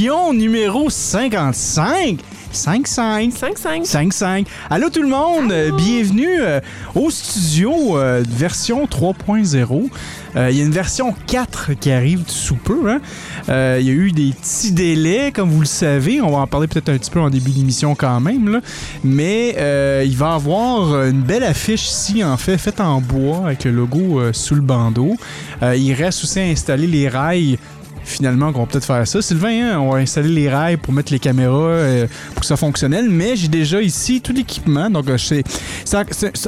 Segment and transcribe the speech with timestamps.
[0.00, 2.20] Émission numéro 55.
[2.54, 3.32] 5-5.
[3.32, 3.84] 5-5.
[3.84, 4.46] 5-5.
[4.70, 6.58] Allô tout le monde, bienvenue euh,
[6.94, 9.88] au studio euh, version 3.0.
[10.36, 12.90] Euh, Il y a une version 4 qui arrive sous peu.
[12.90, 13.00] hein.
[13.50, 16.22] Euh, Il y a eu des petits délais, comme vous le savez.
[16.22, 18.48] On va en parler peut-être un petit peu en début d'émission quand même.
[18.48, 18.60] là.
[19.04, 23.42] Mais euh, il va y avoir une belle affiche ici, en fait, faite en bois
[23.44, 25.14] avec le logo sous le bandeau.
[25.62, 27.58] Il reste aussi à installer les rails
[28.10, 29.22] finalement qu'on va peut-être faire ça.
[29.22, 32.56] Sylvain, hein, on va installer les rails pour mettre les caméras euh, pour que ça
[32.56, 34.90] fonctionnel, mais j'ai déjà ici tout l'équipement.
[34.90, 35.44] Donc, euh, c'est,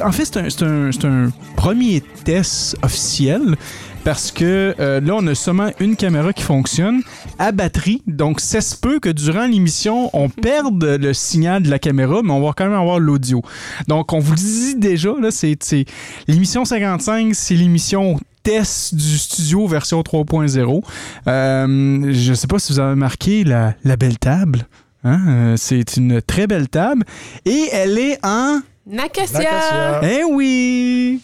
[0.03, 3.55] en fait, c'est un, premier test officiel.
[4.03, 7.03] Parce que euh, là, on a seulement une caméra qui fonctionne
[7.39, 8.01] à batterie.
[8.05, 12.31] Donc, ça se peut que durant l'émission, on perde le signal de la caméra, mais
[12.31, 13.41] on va quand même avoir l'audio.
[13.87, 15.85] Donc, on vous le dit déjà, là, c'est-
[16.27, 20.83] l'émission 55, c'est l'émission test du studio version 3.0.
[21.27, 24.67] Euh, je sais pas si vous avez marqué la, la belle table.
[25.03, 25.19] Hein?
[25.27, 27.03] Euh, c'est une très belle table.
[27.45, 28.59] Et elle est en...
[28.85, 30.01] Nacacia.
[30.03, 31.21] Eh oui!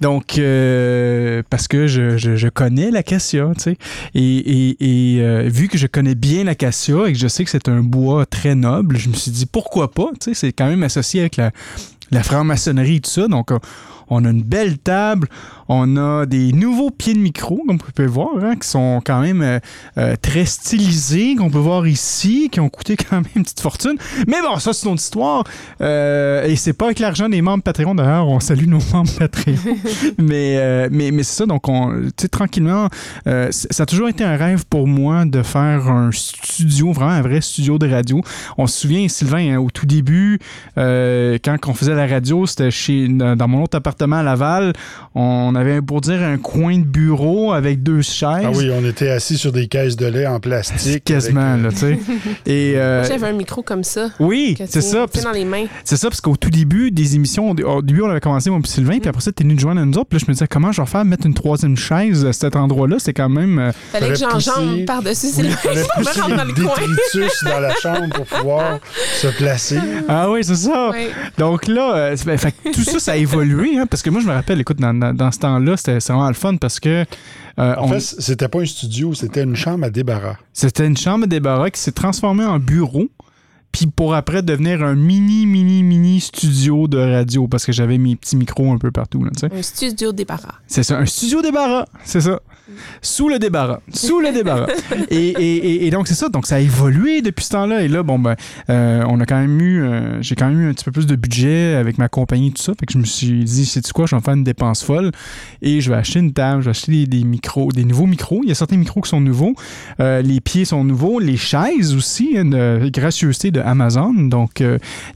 [0.00, 3.76] Donc, euh, parce que je, je, je connais l'acacia, tu sais.
[4.14, 7.50] Et, et, et euh, vu que je connais bien l'acacia et que je sais que
[7.50, 10.34] c'est un bois très noble, je me suis dit pourquoi pas, tu sais.
[10.34, 11.50] C'est quand même associé avec la,
[12.12, 13.26] la franc-maçonnerie et tout ça.
[13.26, 13.58] Donc, euh,
[14.08, 15.28] on a une belle table,
[15.68, 19.20] on a des nouveaux pieds de micro, comme vous pouvez voir, hein, qui sont quand
[19.20, 19.58] même euh,
[19.98, 23.96] euh, très stylisés, qu'on peut voir ici, qui ont coûté quand même une petite fortune.
[24.26, 25.44] Mais bon, ça, c'est une autre histoire.
[25.80, 29.54] Euh, et c'est pas avec l'argent des membres Patreon, d'ailleurs, on salue nos membres Patreon.
[30.18, 32.88] mais, mais, mais c'est ça, donc, on, tu sais, tranquillement,
[33.24, 37.40] ça a toujours été un rêve pour moi de faire un studio, vraiment un vrai
[37.40, 38.20] studio de radio.
[38.58, 40.38] On se souvient, Sylvain, hein, au tout début,
[40.76, 44.72] quand on faisait la radio, c'était chez dans mon autre appartement à Laval.
[45.14, 48.42] On avait, pour dire, un coin de bureau avec deux chaises.
[48.44, 51.04] Ah oui, on était assis sur des caisses de lait en plastique.
[51.04, 51.98] Quasiment, avec, euh, là, tu sais.
[52.46, 54.08] Et, euh, Moi, J'avais un micro comme ça.
[54.18, 55.06] oui, c'est ça.
[55.10, 55.66] tiens dans les mains.
[55.84, 58.66] C'est ça, parce qu'au tout début des émissions, au début, on avait commencé, moi et
[58.66, 60.08] Sylvain, puis après ça, t'es venu nous joindre à nous autres.
[60.08, 62.56] Puis là, je me disais, comment je vais faire mettre une troisième chaise à cet
[62.56, 62.96] endroit-là?
[62.98, 63.58] C'est quand même.
[63.58, 66.44] euh, Fallait que Fallait j'enjambe par-dessus Oui, Sylvain il fallait pour me pousser rendre dans
[66.44, 66.64] le coin.
[67.14, 68.78] détritus dans la chambre pour pouvoir
[69.20, 69.78] se placer.
[70.08, 70.90] Ah oui, c'est ça.
[70.90, 71.10] Ouais.
[71.38, 74.20] Donc là, euh, ben, fait que tout ça, ça a évolué, hein, parce que moi,
[74.20, 77.04] je me rappelle, écoute, dans, dans- dans ce temps-là, c'était vraiment le fun parce que
[77.58, 80.36] euh, En on- fait, c'était pas un studio, c'était une chambre à débarras.
[80.52, 83.08] c'était une chambre de débarras qui s'est transformée en bureau,
[83.72, 88.14] puis pour après devenir un mini, mini, mini studio de radio parce que j'avais mes
[88.16, 89.24] petits micros un peu partout.
[89.24, 89.54] Là, tu sais.
[89.56, 90.54] Un studio débarras.
[90.66, 92.40] C'est ça, un studio débarras, c'est ça.
[93.02, 93.80] Sous le débarras.
[93.92, 94.66] Sous le débarras.
[95.10, 96.28] et, et- et- et donc, c'est ça.
[96.28, 97.82] Donc, ça a évolué depuis ce temps-là.
[97.82, 98.36] Et là, bon, ben,
[98.70, 101.06] euh, on a quand même eu, euh, j'ai quand même eu un petit peu plus
[101.06, 102.72] de budget avec ma compagnie, tout ça.
[102.78, 105.10] Fait que je me suis dit, sais-tu quoi, je vais faire une dépense folle
[105.62, 108.40] et je vais acheter une table, je vais acheter des, des micros, des nouveaux micros.
[108.42, 109.54] Il y a certains micros qui sont nouveaux.
[110.00, 111.18] Euh, les pieds sont nouveaux.
[111.20, 114.12] Les chaises aussi, de gracieuseté de Amazon.
[114.14, 114.62] Donc,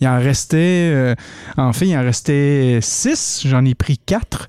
[0.00, 1.14] il en restait,
[1.56, 3.42] en fait, il en restait six.
[3.46, 4.48] J'en ai pris quatre.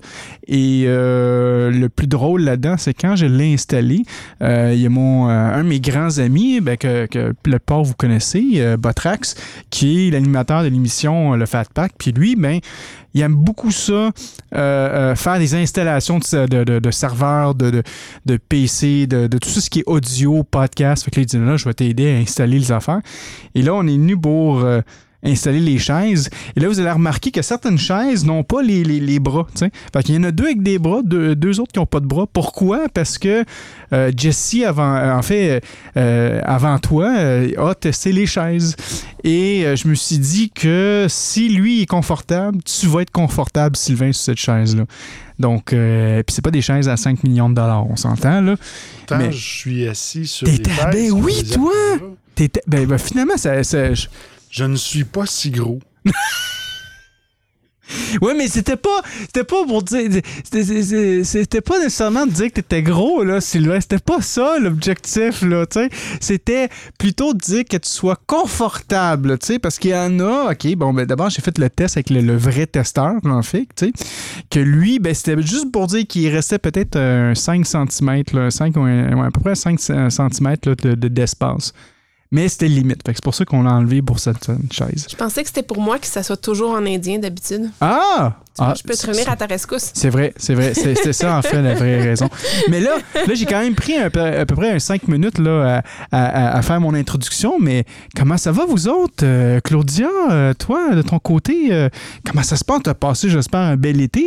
[0.50, 4.02] Et euh, le plus drôle là-dedans, c'est quand je l'ai installé,
[4.42, 7.06] euh, il y a mon, euh, un de mes grands amis, ben, que,
[7.44, 9.36] le port vous connaissez, Botrax,
[9.70, 11.92] qui est l'animateur de l'émission Le Fat Pack.
[11.96, 12.58] Puis lui, ben,
[13.14, 14.10] il aime beaucoup ça,
[14.52, 17.82] faire des installations de, de, de- serveurs, de,
[18.26, 21.04] de, PC, de, tout ce qui est audio, podcast.
[21.04, 23.00] Fait que là, il dit là, je vais t'aider à installer les affaires.
[23.54, 24.64] Et là, on est venu pour
[25.22, 26.30] installer les chaises.
[26.56, 29.46] Et là, vous allez remarquer que certaines chaises n'ont pas les, les, les bras.
[29.52, 29.70] tu sais.
[29.92, 32.00] Fait qu'il y en a deux avec des bras, deux, deux autres qui n'ont pas
[32.00, 32.26] de bras.
[32.32, 32.88] Pourquoi?
[32.92, 33.44] Parce que
[33.92, 35.62] euh, Jesse, avant, euh, en fait,
[35.96, 38.76] euh, avant toi, euh, a testé les chaises.
[39.24, 43.76] Et euh, je me suis dit que si lui est confortable, tu vas être confortable,
[43.76, 44.84] Sylvain, sur cette chaise-là.
[45.38, 48.56] Donc, euh, puis c'est pas des chaises à 5 millions de dollars, on s'entend, là.
[49.12, 51.72] Mais- je suis assis sur les chaises, ben oui, toi!
[52.34, 54.06] T'étais- ben, ben, finalement, ça, ça- je-
[54.50, 55.78] Je ne suis pas si gros.
[58.22, 60.08] Ouais, mais c'était pas, c'était pas pour dire,
[60.44, 63.80] c'était- pas nécessairement de dire que t'étais gros, là, Sylvain.
[63.80, 65.88] C'était pas ça l'objectif, là, tu.
[66.20, 66.68] C'était
[67.00, 70.92] plutôt de dire que tu sois confortable, tu parce qu'il y en a, ok, bon,
[70.94, 73.92] ben d'abord, j'ai fait le test avec le, vrai testeur, en fait, tu
[74.50, 78.76] que lui, ben c'était juste pour dire qu'il restait peut-être un 5 cm, là, 5,
[78.76, 81.72] ou un- ouais, à peu près 5 cm là, de- de- d'espace.
[82.32, 83.02] Mais c'était limite.
[83.04, 85.06] Fait que c'est pour ça qu'on l'a enlevé pour cette euh, chaise.
[85.10, 87.70] Je pensais que c'était pour moi que ça soit toujours en indien d'habitude.
[87.80, 88.36] Ah!
[88.58, 89.90] Ah, je peux te revenir à ta rescousse.
[89.94, 90.74] C'est vrai, c'est vrai.
[90.74, 92.28] C'est- C'était ça, en fait, la vraie raison.
[92.68, 95.38] Mais là, là j'ai quand même pris un peu- à peu près un 5 minutes
[95.38, 95.82] là,
[96.12, 97.58] à, à- à faire mon introduction.
[97.58, 97.84] Mais
[98.16, 99.22] comment ça va, vous autres?
[99.24, 101.88] Euh, Claudia, euh, toi, de ton côté, euh,
[102.26, 102.80] comment ça se passe?
[102.84, 104.24] T'as passé, j'espère, un bel été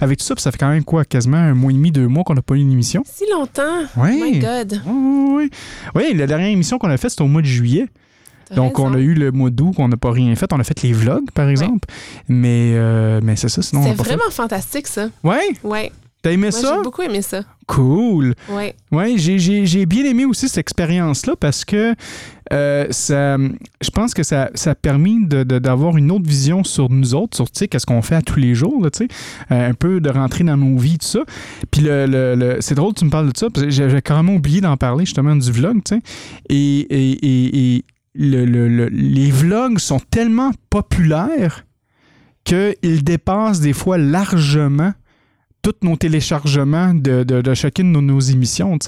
[0.00, 0.34] avec tout ça.
[0.34, 2.42] Puis ça fait quand même quoi, quasiment un mois et demi, deux mois qu'on n'a
[2.42, 3.02] pas eu une émission?
[3.06, 3.82] Si longtemps.
[3.96, 4.20] Oui.
[4.20, 4.82] Oh my God.
[4.84, 5.50] Oui, oui, oui.
[5.94, 7.86] Oui, la dernière émission qu'on a faite, c'était au mois de juillet.
[8.54, 10.52] Donc, on a eu le mois d'août qu'on n'a pas rien fait.
[10.52, 11.88] On a fait les vlogs, par exemple.
[12.28, 14.02] Mais, euh, mais c'est ça, sinon on C'est fait.
[14.02, 15.08] vraiment fantastique, ça.
[15.22, 15.92] Ouais, Ouais.
[16.22, 16.74] t'as aimé Moi, ça?
[16.76, 17.42] j'ai beaucoup aimé ça.
[17.66, 18.34] Cool.
[18.50, 18.74] Ouais.
[18.90, 21.94] Ouais, j'ai- bien aimé aussi cette expérience-là parce que
[22.50, 27.14] euh, ça, je pense que ça, ça a permis d'avoir une autre vision sur nous
[27.14, 29.08] autres, sur tu sais, qu'est-ce qu'on fait à tous les jours, là, tu sais,
[29.52, 31.20] euh, un peu de rentrer dans nos vies, tout ça.
[31.70, 34.00] Puis le, le- le- c'est drôle que tu me parles de ça, parce que j'avais
[34.00, 36.00] carrément oublié d'en parler justement du vlog, tu sais.
[36.48, 37.84] Et, et, et- et
[38.18, 41.64] le- le- le- les vlogs sont tellement populaires
[42.44, 44.92] qu'ils dépassent des fois largement
[45.62, 47.24] tous nos téléchargements de,
[47.54, 48.78] chacune de nos émissions.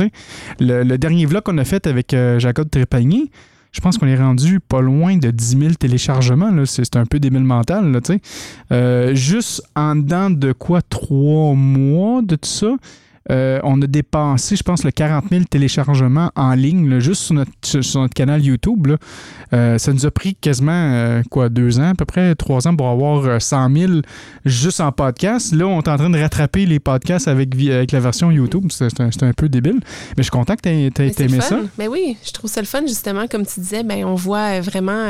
[0.60, 3.30] Le, le dernier vlog qu'on a fait avec euh, Jacob Trépanier,
[3.72, 6.50] je pense qu'on est rendu pas loin de 10 000 téléchargements.
[6.64, 7.92] C'est un peu débile mental.
[7.92, 8.00] Là.
[8.72, 12.74] Euh, juste en dedans de quoi, trois mois de tout ça,
[13.31, 17.34] euh, on a dépensé, je pense, le 40 000 téléchargements en ligne, là, juste sur
[17.34, 18.87] notre, sur- notre canal YouTube.
[18.87, 18.96] là.
[19.52, 22.75] Euh, ça nous a pris quasiment, euh, quoi, deux ans, à peu près trois ans
[22.75, 23.93] pour avoir euh, 100 000
[24.46, 25.52] juste en podcast.
[25.55, 28.67] Là, on est en train de rattraper les podcasts avec, avec la version YouTube.
[28.70, 29.81] C'est un, un peu débile.
[30.16, 31.49] Mais je suis content que tu aies, Mais aimé ça.
[31.58, 31.62] fun.
[31.76, 35.08] Ben oui, je trouve ça le fun, justement, comme tu disais, ben on voit vraiment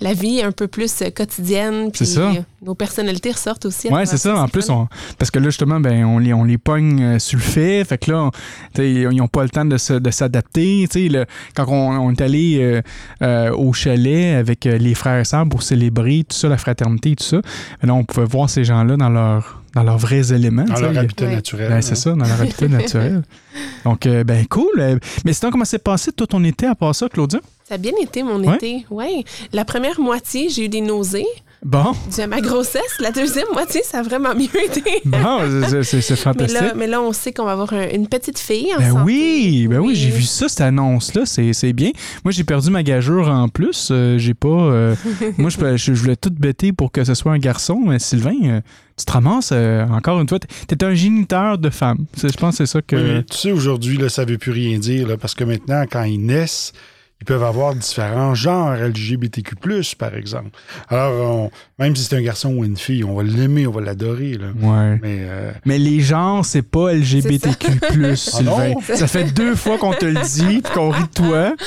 [0.00, 1.90] la vie un peu plus quotidienne.
[1.92, 2.32] C'est puis, ça.
[2.64, 3.88] Nos personnalités ressortent aussi.
[3.88, 4.36] travers c'est ça.
[4.42, 7.43] En plus, on- parce que là, justement, ben, on, les, on les pogne sur le
[7.44, 7.84] fait.
[7.84, 10.86] Fait que là, on- ils n'ont pas le temps de, se- de s'adapter.
[10.90, 12.82] Tu sais, le- Quand on, on est allé euh,
[13.22, 17.12] euh, au chalet avec euh, les frères et sœurs pour célébrer tout ça, la fraternité
[17.12, 17.40] et tout ça,
[17.82, 20.64] là, on pouvait voir ces gens-là dans, leur, dans leurs vrais éléments.
[20.64, 21.34] Dans leur habitat Ouais.
[21.34, 21.68] naturel.
[21.68, 21.80] Ben, hein.
[21.82, 23.22] c'est ça, dans leur habitat naturel.
[23.84, 24.98] Donc, euh, ben cool.
[25.24, 27.40] Mais sinon, comment s'est passé tout ton été à part ça, Claudia?
[27.66, 28.56] Ça a bien été, mon Ouais.
[28.56, 28.84] été.
[28.90, 29.24] Oui.
[29.54, 31.24] La première moitié, j'ai eu des nausées
[31.64, 32.82] Bon, dû à ma grossesse.
[33.00, 34.82] La deuxième moitié, ça a vraiment mieux été.
[35.06, 35.40] bon,
[35.82, 36.60] c'est- Mais fantastique.
[36.60, 39.02] là, mais là, on sait qu'on va avoir un- une petite fille en Ben santé.
[39.06, 39.94] oui, ben oui, Oui.
[39.96, 41.90] j'ai vu ça, cette annonce-là, c'est c'est bien.
[42.22, 43.88] Moi, j'ai perdu ma gageure en plus.
[43.90, 44.48] euh, j'ai pas.
[44.48, 44.94] euh,
[45.38, 48.60] moi, je, je, voulais tout bêter pour que ce soit un garçon, mais Sylvain, euh,
[48.98, 50.38] tu te ramasses euh, encore une fois.
[50.38, 52.04] T'es t'es un géniteur de femme.
[52.14, 52.94] C'est- Je pense que c'est ça que.
[52.96, 55.44] Oui, mais tu sais, aujourd'hui, là, ça ne veut plus rien dire, là, parce que
[55.44, 56.74] maintenant, quand ils naissent,
[57.20, 59.54] ils peuvent avoir différents genres LGBTQ+,
[59.98, 60.50] par exemple.
[60.88, 61.12] Alors,
[61.46, 64.34] on- même si c'est un garçon ou une fille, on va l'aimer, on va l'adorer.
[64.34, 64.48] là.
[64.60, 64.98] Ouais.
[65.02, 68.68] Mais euh, Mais les genres, c'est pas LGBTQ+, Ah Sylvain.
[68.74, 68.80] non?
[68.82, 71.52] ça fait deux fois qu'on te le dit puis qu'on rit de toi.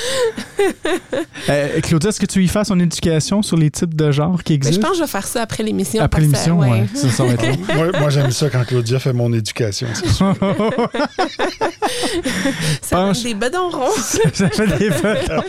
[1.49, 4.53] Euh, Claudia, est-ce que tu y fasses son éducation sur les types de genres qui
[4.53, 4.88] Mais je existent?
[4.88, 6.01] pense que je vais faire ça après l'émission.
[6.03, 6.69] Après l'émission, ouais.
[6.69, 6.85] ouais.
[6.94, 7.38] Ça, ça long.
[7.75, 9.88] moi, moi, j'aime ça quand Claudia fait mon éducation.
[12.81, 13.23] Ça Penche.
[13.23, 13.92] donne des bedons ronds.
[14.33, 15.44] ça fait des bâtons.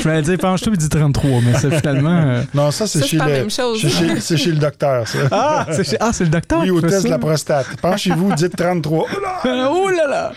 [0.00, 2.10] Je m'allais dire, penche-toi et dis 33, mais ça, finalement.
[2.10, 3.78] euh, Non, ça, c'est chez, c'est le- même chose.
[3.80, 5.18] c'est chez- c'est chez le docteur, ça.
[5.30, 7.02] Ah, c'est chez- ah, c'est le docteur oui, au test ça.
[7.04, 7.66] de la prostate.
[7.80, 9.06] Penchez-vous, dites 33.
[9.44, 10.06] Oh là!
[10.08, 10.32] là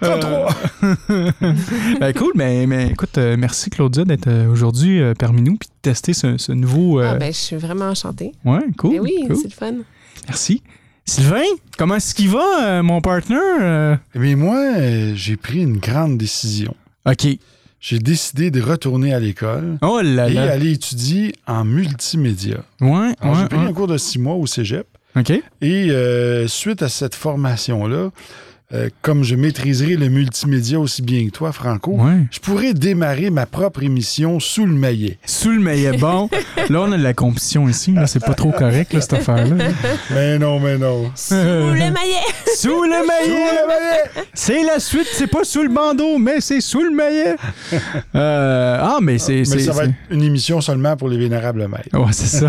[0.00, 0.54] 33!
[2.00, 5.68] Ben, cool, mais, mais écoute, euh, merci Claudia d'être euh, aujourd'hui euh, parmi nous puis
[5.68, 7.00] de tester ce, ce nouveau.
[7.00, 8.32] euh, Ah, ben, je suis vraiment enchantée.
[8.44, 8.92] Ouais, cool.
[8.92, 9.36] Ben oui, cool.
[9.36, 9.74] c'est le fun.
[10.28, 10.62] Merci.
[11.04, 11.42] Sylvain,
[11.76, 13.36] comment est-ce qu'il va, euh, mon partner?
[13.60, 16.74] Euh, Mais moi, euh, j'ai pris une grande décision.
[17.06, 17.26] OK.
[17.80, 20.52] J'ai décidé de retourner à l'école Oh là et là.
[20.52, 22.58] aller étudier en multimédia.
[22.80, 23.66] Ouais, Alors, ouais, j'ai pris ouais.
[23.66, 24.86] un cours de six mois au cégep.
[25.16, 25.30] OK.
[25.30, 25.42] Et
[25.90, 28.10] euh, suite à cette formation-là,
[28.74, 32.26] euh, comme je maîtriserai le multimédia aussi bien que toi, Franco, Ouais.
[32.30, 35.18] je pourrais démarrer ma propre émission sous le maillet.
[35.24, 36.28] Sous le maillet bon.
[36.70, 37.92] là, on a de la compétition ici.
[37.92, 39.56] Là, c'est pas trop correct, là, cette affaire-là.
[40.12, 41.10] Mais non, mais non.
[41.14, 42.24] Sous le maillet!
[42.56, 43.28] Sous le Sous maillet!
[43.28, 44.24] le maillet!
[44.32, 47.36] C'est la suite, c'est pas sous le bandeau, mais c'est sous le maillet.
[48.16, 49.38] Euh, ah, mais c'est.
[49.38, 51.88] Mais c'est- ça va être une émission seulement pour les vénérables maîtres.
[51.98, 52.48] Ouais, c'est ça.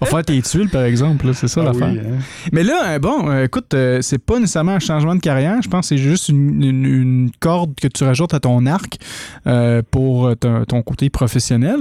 [0.00, 1.88] On va faire tes tuiles, par exemple, là, c'est ça Ah l'affaire.
[1.92, 2.18] oui, hein.
[2.52, 5.60] Mais là, euh, bon, écoute, c'est pas nécessairement un changement de carrière.
[5.62, 8.98] Je pense que c'est juste une, une- une corde que tu rajoutes à ton arc
[9.46, 11.76] euh, pour ton, ton côté professionnel.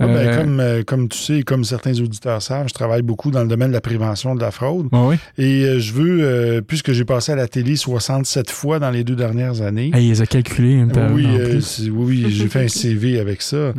[0.00, 3.32] Ah, ben, Euh, comme, euh, comme tu sais, comme certains auditeurs savent, je travaille beaucoup
[3.32, 4.86] dans le domaine de la prévention de la fraude.
[4.92, 5.16] oui.
[5.38, 9.60] Et je veux, puisque j'ai passé à la télé 67 fois dans les deux dernières
[9.60, 9.90] années.
[9.94, 10.78] Ils les ont calculés.
[10.80, 13.72] hein, oui, oui, oui, j'ai fait un CV avec ça.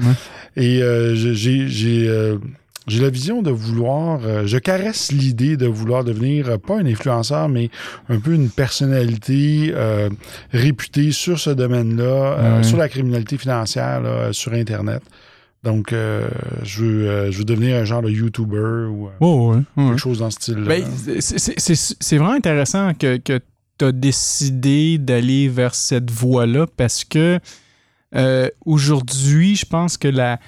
[0.57, 0.81] Et
[1.23, 2.27] j'ai
[2.87, 6.85] j'ai, la vision de vouloir, euh, je caresse l'idée de vouloir devenir, euh, pas un
[6.85, 7.69] influenceur, mais
[8.09, 10.09] un peu une personnalité euh,
[10.51, 15.01] réputée sur ce domaine-là, sur la criminalité financière, là, sur Internet.
[15.63, 16.29] Donc, euh,
[16.63, 19.89] je, veux, euh, je veux devenir un genre de YouTuber ou Oh, ouais, ouais.
[19.89, 20.67] quelque chose dans ce style-là.
[20.67, 20.85] Ben,
[21.19, 23.39] c'est- vraiment intéressant que, que
[23.77, 27.39] tu as décidé d'aller vers cette voie-là parce que
[28.15, 30.39] euh, aujourd'hui, je pense que la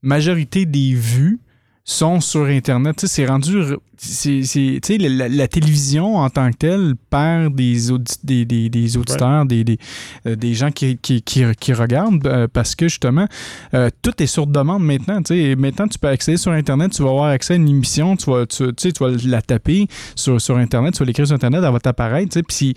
[0.00, 1.40] majorité des vues
[1.84, 3.04] sont sur Internet.
[3.06, 3.62] C'est rendu.
[3.96, 9.46] c'est- la, la- télévision en tant que telle perd des, audi- des, des- des auditeurs,
[9.46, 9.78] des, des,
[10.26, 13.26] euh, des gens qui, qui, qui, qui regardent euh, parce que justement,
[13.74, 15.20] euh, tout est sur demande maintenant.
[15.58, 18.44] Maintenant, tu peux accéder sur Internet, tu vas avoir accès à une émission, tu vas,
[18.46, 19.86] tu, tu vas la taper
[20.16, 22.38] sur, sur Internet, tu vas l'écrire sur Internet, elle va t'apparaître.
[22.48, 22.74] Puis,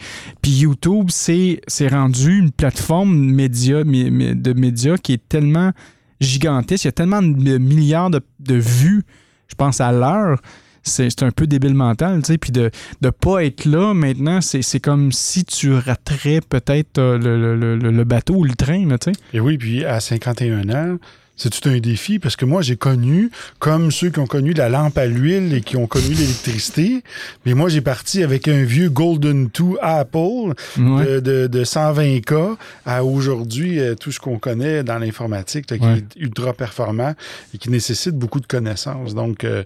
[0.47, 5.71] YouTube, c'est rendu une plateforme média, mé- mé- de médias qui est tellement
[6.21, 6.83] gigantesque.
[6.85, 8.21] Il y a tellement de milliards de,
[8.55, 9.03] vues,
[9.47, 10.39] je pense, à l'heure.
[10.87, 12.37] C'est un peu débile mental, tu sais.
[12.37, 12.69] Puis de
[13.01, 18.35] ne pas être là maintenant, c'est comme si tu raterais peut-être euh, le, le- bateau
[18.35, 19.11] ou le train, tu sais.
[19.33, 20.97] Et oui, puis à 51 ans,
[21.37, 22.19] c'est tout un défi?
[22.19, 25.61] Parce que moi, j'ai connu, comme ceux qui ont connu la lampe à l'huile et
[25.61, 27.03] qui ont connu l'électricité,
[27.45, 31.05] mais moi, j'ai parti avec un vieux Golden 2 Apple Ouais.
[31.05, 35.97] de, de- de 120K à aujourd'hui, euh, tout ce qu'on connaît dans l'informatique, qui Ouais.
[35.97, 37.13] est ultra performant
[37.53, 39.13] et qui nécessite beaucoup de connaissances.
[39.15, 39.63] Donc, euh,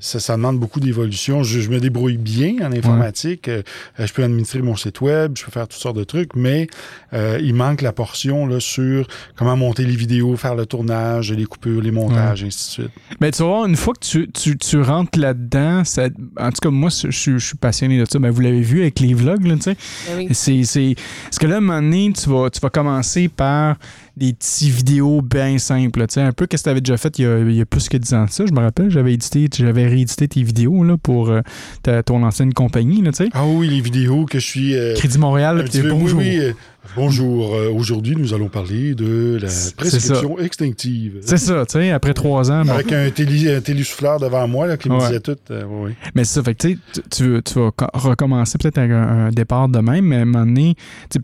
[0.00, 1.42] ça, ça demande beaucoup d'évolution.
[1.42, 3.48] Je, je me débrouille bien en informatique.
[3.48, 3.62] Euh,
[4.00, 6.66] euh, je peux administrer mon site web, je peux faire toutes sortes de trucs, mais
[7.12, 9.06] euh, il manque la portion là, sur
[9.36, 12.90] comment monter les vidéos, faire le tournage, les coupures, les montages, ainsi de suite.
[13.20, 16.60] Mais tu vas voir, une fois que tu, tu, tu rentres là-dedans, ça- en tout
[16.62, 18.18] cas, moi, je, je- je suis passionné de ça.
[18.18, 19.76] Ben, vous l'avez vu avec les vlogs, là, tu sais.
[20.08, 20.28] Ben oui.
[20.32, 20.94] C'est, c'est...
[21.24, 23.76] Parce que là, à un moment donné, tu vas, tu vas commencer par
[24.16, 25.98] des petits vidéos bien simples.
[26.00, 27.54] là, tu sais, un peu qu'est-ce que tu avais déjà fait il y, a, il
[27.54, 28.44] y a plus que 10 ans de ça.
[28.46, 31.40] Je me rappelle, j'avais édité, j'avais réédité tes vidéos là, pour euh,
[31.82, 33.02] ta- ton ancienne compagnie.
[33.02, 33.30] Là, tu sais.
[33.34, 34.74] Ah oui, les vidéos que je suis...
[34.74, 36.18] euh, Crédit Montréal, puis oui, bonjour.
[36.20, 36.52] oui, euh,
[36.94, 37.54] bonjour.
[37.54, 41.18] Euh, Aujourd'hui, nous allons parler de la prescription extinctive.
[41.22, 42.64] C'est ça, tu sais, après trois ans.
[42.64, 42.72] bon.
[42.72, 45.06] Avec un, télé, un télésouffleur devant moi là, qui me Ouais.
[45.06, 45.36] disait tout.
[45.50, 45.92] euh, oui.
[46.14, 46.78] Mais c'est ça, fait que tu
[47.10, 50.24] sais, tu- vas co- recommencer peut-être avec un, un départ de même, mais à un
[50.24, 50.74] moment donné,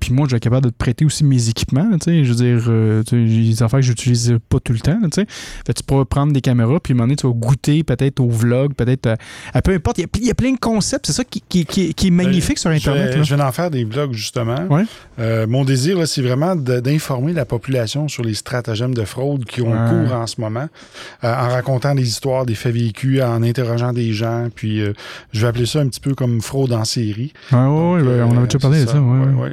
[0.01, 2.33] puis moi, je vais être capable de te prêter aussi mes équipements, tu sais, je
[2.33, 5.27] veux dire, euh, des affaires que j'utilise pas tout le temps, tu sais.
[5.67, 8.21] Fait tu pourras prendre des caméras, puis à un moment donné, tu vas goûter peut-être
[8.21, 9.17] au vlog, peut-être à,
[9.55, 11.43] à peu importe, il y a- il y, a plein de concepts, c'est ça qui,
[11.49, 13.23] qui, qui- qui est magnifique sur Euh, Internet, Je là.
[13.25, 14.67] je vais en faire des vlogs, justement.
[14.71, 14.85] Ouais.
[15.53, 19.61] Euh, mon désir, là, c'est vraiment d'informer la population sur les stratagèmes de fraude qui
[19.61, 19.73] ont
[20.07, 20.69] cours en ce moment,
[21.25, 24.49] euh, en racontant des histoires, des faits vécus, en interrogeant des gens.
[24.55, 24.93] Puis, euh,
[25.33, 27.33] je vais appeler ça un petit peu comme fraude en série.
[27.53, 29.43] Ouais, euh, on avait déjà parlé de ça, ouais, ouais, ouais.
[29.43, 29.53] ouais.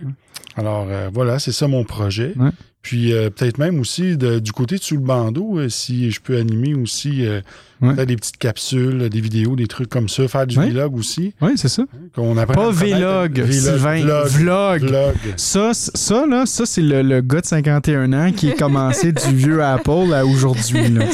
[0.58, 2.34] Alors, euh, voilà, c'est ça mon projet.
[2.82, 6.22] Puis, euh, peut-être même aussi de- du côté de sous le bandeau, euh, si je
[6.22, 7.42] peux animer aussi euh,
[7.82, 8.06] Ouais.
[8.06, 10.70] des petites capsules, des vidéos, des trucs comme ça, faire du Ouais.
[10.70, 11.34] vlog aussi.
[11.42, 11.84] Ouais, c'est ça.
[12.16, 14.28] Qu'on apprenne Pas vlog, Sylvain, vlog.
[14.28, 14.82] vlog.
[14.84, 15.16] vlog.
[15.38, 19.28] Ça, ça, là, ça, c'est le, le gars de 51 ans qui est commencé du
[19.34, 21.06] vieux Apple à aujourd'hui, là.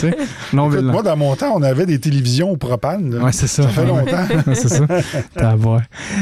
[0.53, 3.13] Non, Écoute, moi, dans mon temps, on avait des télévisions au propane.
[3.24, 3.63] Ouais, c'est ça.
[3.63, 4.25] Ça fait longtemps.
[4.53, 4.86] C'est ça.
[5.36, 5.55] T'as.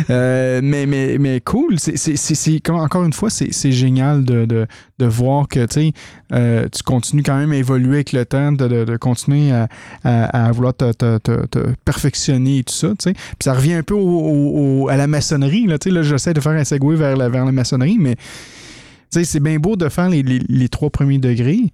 [0.09, 1.79] Euh, mais, mais, mais cool.
[1.79, 4.67] C'est, c'est, c'est, encore une fois, c'est, c'est génial de, de,
[4.99, 5.93] de voir que tu sais,
[6.31, 9.67] euh, tu continues quand même à évoluer avec le temps, de, de, continuer à,
[10.03, 12.89] à, vouloir te, te- te- perfectionner et tout ça.
[13.03, 13.13] Puis
[13.43, 15.65] ça revient un peu au- à la maçonnerie.
[15.67, 18.15] Là, là, j'essaie de faire un segway vers la, vers la maçonnerie, mais
[19.09, 21.71] c'est bien beau de faire les, les- les trois premiers degrés.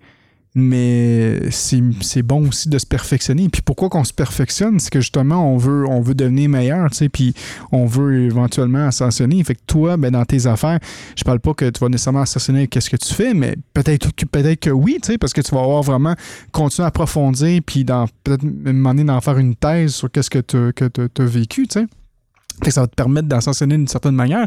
[0.56, 3.50] Mais c'est bon aussi de se perfectionner.
[3.50, 4.79] Puis pourquoi qu'on se perfectionne?
[4.79, 7.36] C'est que justement, on veut, on veut devenir meilleur, tu sais, puis
[7.72, 9.44] on veut éventuellement ascensionner.
[9.44, 10.79] Fait que toi, ben, dans tes affaires,
[11.15, 14.15] je parle pas que tu vas nécessairement ascensionner avec ce que tu fais, mais peut-être
[14.15, 16.15] que, peut-être que oui, tu sais, parce que tu vas avoir vraiment
[16.51, 21.25] continué à approfondir, puis peut-être demander d'en faire une thèse sur qu'est-ce que tu as
[21.25, 21.86] vécu, tu sais.
[22.62, 24.46] Fait que ça va te permettre d'ascensionner d'une certaine manière,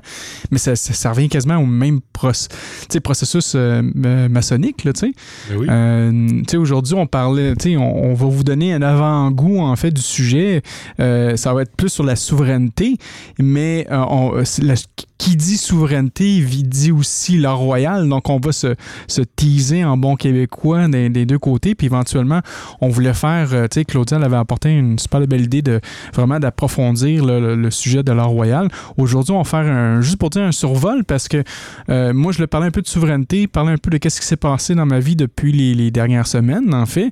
[0.51, 2.57] mais ça, ça- ça revient quasiment au même proc- tu
[2.91, 4.93] sais, processus euh, euh, maçonnique, là.
[5.03, 5.11] Ben
[5.57, 5.67] oui.
[5.71, 10.63] Euh, aujourd'hui, on parlait, on, on va vous donner un avant-goût, en fait, du sujet.
[11.01, 12.97] Euh, ça va être plus sur la souveraineté,
[13.39, 14.75] mais on- c'est la-
[15.19, 18.09] qui dit souveraineté dit aussi la royale.
[18.09, 18.75] Donc, on va se,
[19.07, 21.75] se teaser en bon québécois des, des deux côtés.
[21.75, 22.41] Puis, éventuellement,
[22.81, 25.81] on voulait faire, tu sais, Claudia elle avait apporté une super belle idée de
[26.13, 28.69] vraiment d'approfondir le, le- le sujet épisode de royal.
[28.97, 31.43] Aujourd'hui, on va faire un, juste pour dire un survol parce que
[31.89, 34.27] euh, moi, je le parlais un peu de souveraineté, parler un peu de qu'est-ce qui
[34.27, 37.11] s'est passé dans ma vie depuis les, les dernières semaines, en fait.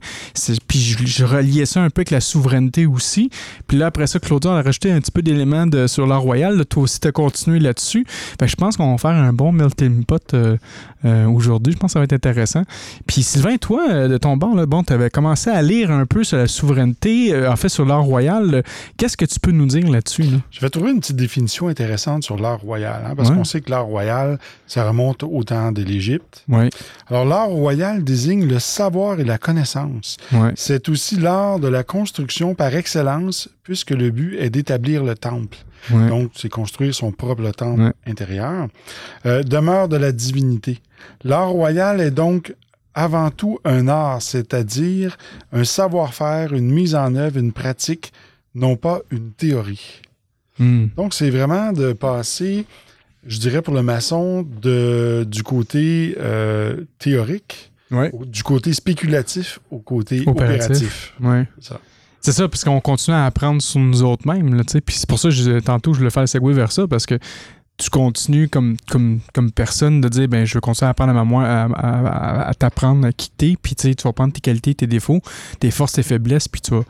[0.66, 3.30] Puis je, reliais ça un peu avec la souveraineté aussi.
[3.66, 6.64] Puis là, après ça, Claudia a rajouté un petit peu d'éléments sur l'art royal.
[6.66, 8.06] Toi aussi, tu as continué là-dessus.
[8.42, 10.56] Je pense qu'on va faire un bon melting pot euh,
[11.04, 11.73] euh, aujourd'hui.
[11.73, 12.62] Je pense que ça va être intéressant.
[13.06, 16.37] Puis Sylvain, toi, de ton bord, bon, tu avais commencé à lire un peu sur
[16.37, 18.62] la souveraineté, en fait sur l'art royal.
[18.97, 20.23] Qu'est-ce que tu peux nous dire là-dessus?
[20.23, 20.38] Là?
[20.50, 23.37] Je vais trouver une petite définition intéressante sur l'art royal, hein, parce Ouais.
[23.37, 26.46] qu'on sait que l'art royal, ça remonte au temps de l'Égypte.
[27.08, 30.16] Alors, l'art royal désigne le savoir et la connaissance.
[30.54, 35.58] C'est aussi l'art de la construction par excellence, puisque le but est d'établir le temple.
[35.90, 38.68] Donc, c'est construire son propre temple intérieur.
[39.26, 40.78] Euh, demeure de la divinité.
[41.25, 42.54] L'art royal est donc
[42.94, 45.18] avant tout un art, c'est-à-dire
[45.52, 48.12] un savoir-faire, une mise en œuvre, une pratique,
[48.54, 50.00] non pas une théorie.
[50.60, 50.86] Hmm.
[50.96, 52.66] Donc, c'est vraiment de passer,
[53.26, 58.10] je dirais pour le maçon, de, du côté euh, théorique, Ouais.
[58.12, 60.62] au- du côté spéculatif au côté Opératif.
[60.64, 61.14] opératif.
[61.20, 61.48] Ouais.
[61.58, 61.80] C'est ça.
[62.20, 64.62] C'est ça, parce qu'on continue à apprendre sur nous autres mêmes.
[64.84, 67.18] Puis c'est pour ça que je, tantôt, je le segway vers ça, parce que
[67.78, 71.24] tu continues comme, comme, comme personne de dire ben je veux continuer à apprendre à,
[71.24, 72.06] moi, à, à-
[72.42, 75.22] à- à t'apprendre à quitter, puis tu sais, tu vas prendre tes qualités, tes défauts,
[75.60, 76.82] tes forces, tes faiblesses, puis tu vas,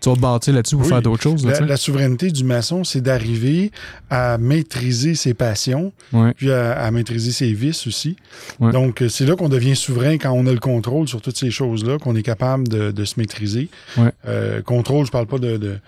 [0.00, 0.88] tu vas te bâtir là-dessus pour Oui.
[0.90, 1.44] faire d'autres choses.
[1.44, 3.72] Là, La, souveraineté du maçon, c'est d'arriver
[4.10, 6.32] à maîtriser ses passions, Ouais.
[6.34, 8.16] puis à, à maîtriser ses vices aussi.
[8.60, 8.72] Ouais.
[8.72, 11.50] Donc, euh, c'est là qu'on devient souverain quand on a le contrôle sur toutes ces
[11.50, 13.68] choses-là, qu'on est capable de, de se maîtriser.
[13.96, 14.10] Ouais.
[14.26, 15.78] Euh, contrôle, je parle pas de, de-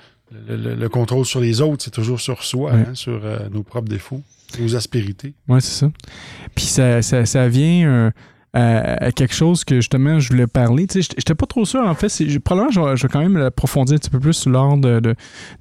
[0.49, 3.63] le, le- le contrôle sur les autres, c'est toujours sur soi, hein, sur euh, nos
[3.65, 4.23] propres défauts,
[4.61, 5.35] nos aspérités.
[5.49, 5.91] Oui, c'est ça.
[6.55, 8.11] Puis ça, ça, ça vient euh,
[8.53, 10.87] à, à quelque chose que justement je voulais parler.
[10.87, 12.09] Tu sais, j'étais- pas trop sûr en fait.
[12.45, 15.01] Probablement, je vais, quand même l'approfondir un petit peu plus lors de,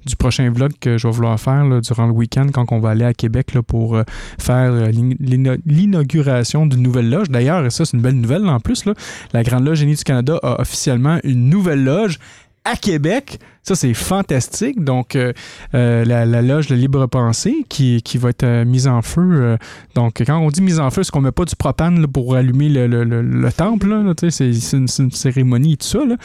[0.06, 3.04] du prochain vlog que je vais vouloir faire durant le week-end quand on va aller
[3.04, 4.02] à Québec pour euh,
[4.38, 7.28] faire euh, l'in- l'ina- l'inauguration d'une nouvelle loge.
[7.30, 8.84] D'ailleurs, ça c'est une belle nouvelle en plus.
[9.32, 12.18] La Grande Loge Génie du Canada a officiellement une nouvelle loge
[12.64, 13.38] à Québec.
[13.62, 14.82] Ça, c'est fantastique.
[14.82, 15.32] Donc, euh,
[15.74, 19.58] euh, la, loge de libre pensée qui, qui va être euh, mise en feu.
[19.94, 22.68] donc, quand on dit mise en feu, c'est qu'on met pas du propane pour allumer
[22.70, 23.94] le, le- le- le temple.
[24.30, 26.04] c'est c'est une, cérémonie et tout ça.
[26.04, 26.16] là.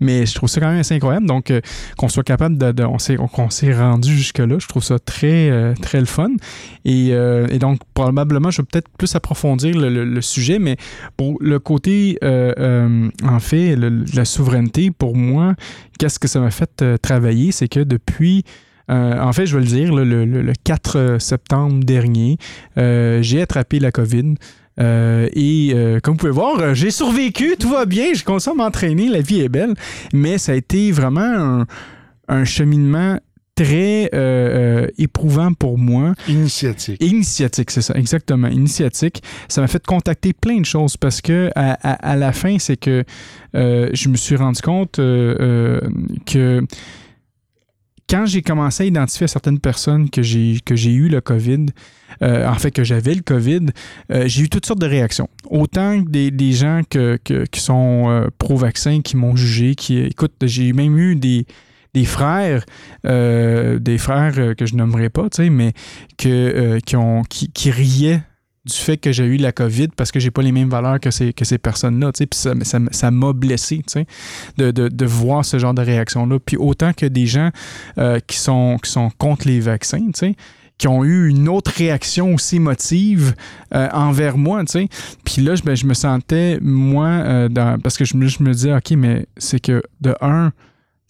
[0.00, 1.26] Mais je trouve ça quand même assez incroyable.
[1.26, 1.52] Donc,
[1.96, 2.72] qu'on soit capable de.
[2.72, 3.16] de- on s'est
[3.48, 6.30] s'est rendu jusque-là, je trouve ça très, très le fun.
[6.84, 10.76] Et, et donc, probablement, je vais peut-être plus approfondir le, sujet, mais
[11.16, 15.54] pour le côté, en fait, la souveraineté, pour moi,
[15.98, 18.44] qu'est-ce que ça m'a fait euh, travailler, c'est que depuis,
[18.90, 22.38] euh, en fait, je vais le dire, le, le- le 4 septembre dernier,
[22.78, 24.34] euh, j'ai attrapé la COVID.
[24.80, 28.54] Euh, et euh, comme vous pouvez voir, euh, j'ai survécu, tout va bien, je à
[28.54, 29.74] m'entraîner, la vie est belle,
[30.12, 31.66] mais ça a été vraiment un,
[32.28, 33.18] un cheminement
[33.54, 36.14] très euh, euh, éprouvant pour moi.
[36.28, 37.02] Initiatique.
[37.02, 38.48] Initiatique, c'est ça, exactement.
[38.48, 39.22] Initiatique.
[39.48, 42.76] Ça m'a fait contacter plein de choses parce que à, à- à la fin, c'est
[42.76, 43.04] que
[43.54, 46.60] euh, je me suis rendu compte que
[48.08, 51.66] quand j'ai commencé à identifier certaines personnes que j'ai que j'ai eu le COVID,
[52.22, 53.66] euh, en fait que j'avais le COVID,
[54.12, 55.28] euh, j'ai eu toutes sortes de réactions.
[55.48, 59.98] Autant que des, des gens que, que- qui sont euh, pro-vaccin, qui m'ont jugé, qui
[60.00, 61.46] écoute, j'ai même eu des
[61.94, 62.64] des frères,
[63.06, 65.72] euh, des frères euh, que je nommerai pas, tu sais, mais
[66.18, 68.22] que, euh, qui, ont, qui, riaient
[68.66, 71.10] du fait que j'ai eu la COVID parce que j'ai pas les mêmes valeurs que
[71.10, 73.82] ces, que ces personnes-là, puis ça, ça, ça m'a blessé,
[74.58, 76.38] de, de, de voir ce genre de réaction-là.
[76.44, 77.50] Puis autant que des gens
[78.26, 80.08] qui, sont, qui sont contre les vaccins,
[80.78, 83.34] qui ont eu une autre réaction aussi émotive
[83.74, 84.88] euh, envers moi, tu sais.
[85.24, 88.92] Puis là, je, je me sentais, moi, dans- parce que je je me disais, OK,
[88.92, 90.52] mais c'est que de un,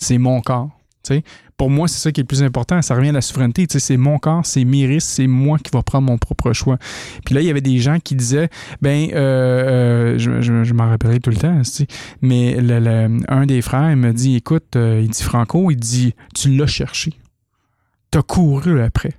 [0.04, 0.70] c'est mon corps.
[1.02, 1.22] tu.
[1.56, 2.82] Pour moi, c'est ça qui est le plus important.
[2.82, 3.66] Ça revient à la souveraineté.
[3.66, 6.78] tu C'est mon corps, c'est mes risques, c'est moi qui va prendre mon propre choix.
[7.24, 8.48] Puis là, il y avait des gens qui disaient,
[8.82, 11.86] ben, euh, euh, je, m'en rappellerai tout le temps, tu
[12.22, 12.56] mais
[13.28, 17.14] un des frères me dit, écoute, euh, il dit Franco, il dit, tu l'as cherché.
[18.10, 19.12] T'as couru après.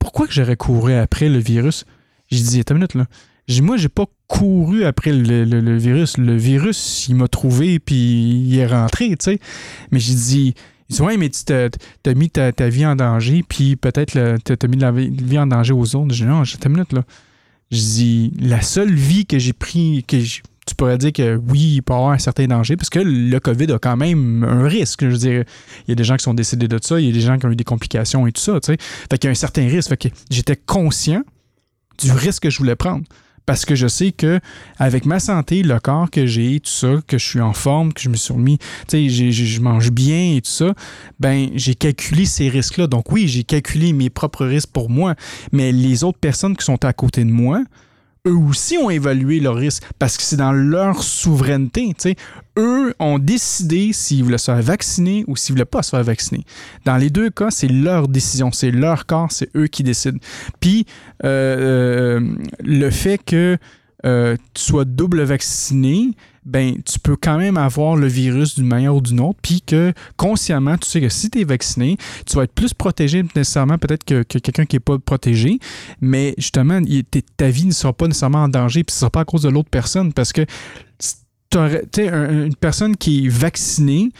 [0.00, 1.84] Pourquoi que j'aurais couru après le virus?
[2.28, 3.06] J'ai dit, attends une minute, là.
[3.46, 6.16] J'ai moi, j'ai pas couru après le, le- virus.
[6.16, 9.38] Le virus, il m'a trouvé, puis il est rentré, tu sais.
[9.90, 10.54] Mais j'ai dit,
[10.88, 14.68] il dit, ouais, mais tu t'as mis ta, ta vie en danger, puis peut-être t'as
[14.68, 16.14] mis la vie en danger aux autres.
[16.14, 17.02] J'ai dit, non, attends une minute, là.
[17.70, 21.74] J'ai dit, la seule vie que j'ai pris, que j'ai- tu pourrais dire que oui,
[21.74, 24.66] il peut y avoir un certain danger, parce que le COVID a quand même un
[24.66, 25.02] risque.
[25.04, 25.44] Je veux dire,
[25.86, 27.38] il y a des gens qui sont décédés de ça, il y a des gens
[27.38, 28.78] qui ont eu des complications et tout ça, tu sais.
[28.80, 29.94] Fait qu'il y a un certain risque.
[30.30, 31.22] J'étais conscient
[32.02, 33.04] du risque que je voulais prendre.
[33.46, 34.40] Parce que je sais que
[34.78, 38.00] avec ma santé, le corps que j'ai, tout ça, que je suis en forme, que
[38.00, 40.74] je me suis remis, tu sais, je mange bien et tout ça,
[41.20, 42.86] ben j'ai calculé ces risques-là.
[42.86, 45.14] Donc oui, j'ai calculé mes propres risques pour moi,
[45.52, 47.62] mais les autres personnes qui sont à côté de moi,
[48.26, 51.94] eux aussi ont évalué leurs risques parce que c'est dans leur souveraineté.
[52.56, 56.44] Eux ont décidé s'ils voulaient se faire vacciner ou s'ils voulaient pas se faire vacciner.
[56.84, 60.18] Dans les deux cas, c'est leur décision, c'est leur corps, c'est eux qui décident.
[60.60, 60.86] Puis
[61.24, 63.58] euh, euh, le fait que
[64.06, 66.10] euh, tu sois double vacciné,
[66.44, 69.92] ben tu peux quand même avoir le virus d'une manière ou d'une autre, puis que
[70.16, 74.04] consciemment, tu sais que si tu es vacciné, tu vas être plus protégé nécessairement peut-être
[74.04, 75.58] que, quelqu'un qui n'est pas protégé,
[76.00, 76.80] mais justement,
[77.36, 79.42] ta vie ne sera pas nécessairement en danger, puis ce ne sera pas à cause
[79.42, 80.44] de l'autre personne, parce que
[81.56, 84.10] une personne qui est vaccinée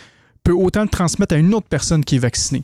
[0.44, 2.62] peut autant le transmettre à une autre personne qui est vaccinée.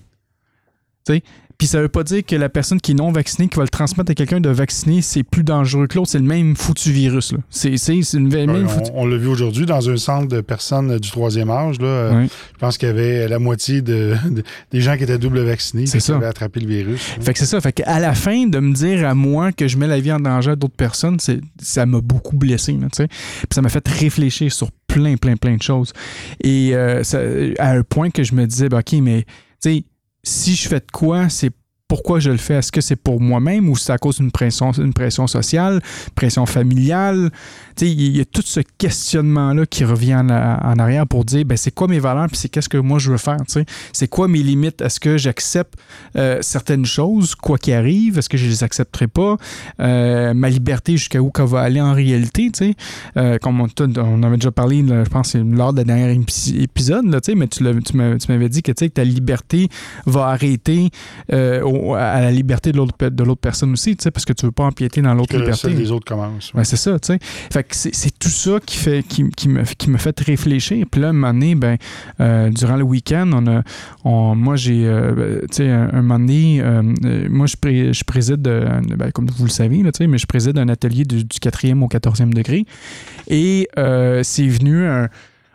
[1.60, 3.68] Puis ça veut pas dire que la personne qui est non vaccinée, qui va le
[3.68, 6.08] transmettre à quelqu'un de vacciné, c'est plus dangereux que l'autre.
[6.08, 7.34] C'est le même foutu virus.
[7.50, 7.76] C'est,
[8.14, 11.78] une même On, l'a vu aujourd'hui dans un centre de personnes du troisième âge.
[11.78, 14.16] Là, Je pense qu'il y avait la moitié de,
[14.72, 17.02] des gens qui étaient double vaccinés qui avaient attrapé le virus.
[17.20, 17.60] Fait que c'est ça.
[17.60, 20.20] Fait qu'à la fin, de me dire à moi que je mets la vie en
[20.20, 21.18] danger à d'autres personnes,
[21.60, 22.72] ça m'a beaucoup blessé.
[22.72, 23.08] Puis
[23.50, 25.92] ça m'a fait réfléchir sur plein, plein, plein de choses.
[26.42, 27.02] Et euh,
[27.58, 29.26] à un point que je me disais, ben, OK, mais
[29.62, 29.84] tu sais,
[30.22, 31.50] si je fais de quoi, c'est
[31.90, 32.54] pourquoi je le fais?
[32.54, 35.82] Est-ce que c'est pour moi-même ou c'est à cause d'une pression, une pression sociale,
[36.14, 37.30] pression familiale?
[37.86, 41.88] Il y a tout ce questionnement-là qui revient en, arrière pour dire ben, c'est quoi
[41.88, 43.38] mes valeurs puis c'est qu'est-ce que moi je veux faire.
[43.92, 44.80] C'est quoi mes limites?
[44.80, 45.74] Est-ce que j'accepte
[46.16, 48.18] euh, certaines choses, quoi qu'il arrive?
[48.18, 49.36] Est-ce que je les accepterai pas?
[49.80, 52.50] Euh, ma liberté, jusqu'à où qu'elle va aller en réalité?
[53.16, 57.20] Euh, comme on, on, avait déjà parlé, je pense, lors de la dernière épisode, là,
[57.36, 59.68] mais tu, tu m'avais dit que, que ta liberté
[60.06, 60.90] va arrêter
[61.32, 65.14] au, à la liberté de l'autre personne aussi, parce que tu veux pas empiéter dans
[65.14, 65.72] l'autre liberté.
[65.72, 66.52] Que les autres commencent.
[66.64, 67.18] c'est ça, tu sais.
[67.72, 70.86] Fait c'est tout ça qui, fait, qui, qui, me, qui me fait réfléchir.
[70.90, 71.76] Puis là, un moment donné, ben,
[72.20, 73.62] euh, durant le week-end, on a,
[74.04, 76.82] on, moi, j'ai, euh, tu sais, un, moment donné, euh,
[77.28, 77.56] moi, je,
[77.92, 81.38] je préside, ben, comme vous le savez, là, mais je préside un atelier du, du
[81.38, 82.64] 4e au 14e degré.
[83.28, 83.68] Et
[84.22, 85.08] c'est venu un,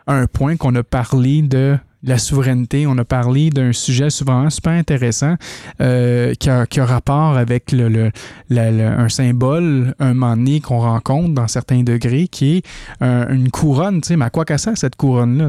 [0.06, 2.86] un point qu'on a parlé de la souveraineté.
[2.86, 5.36] On a parlé d'un sujet souvent super intéressant
[5.80, 8.10] euh, qui, a, qui, a, rapport avec le, le,
[8.50, 12.62] un symbole, un moment donné qu'on rencontre dans certains degrés, qui est
[13.00, 14.00] une couronne.
[14.10, 15.48] Mais à quoi qu'à ça, cette couronne-là?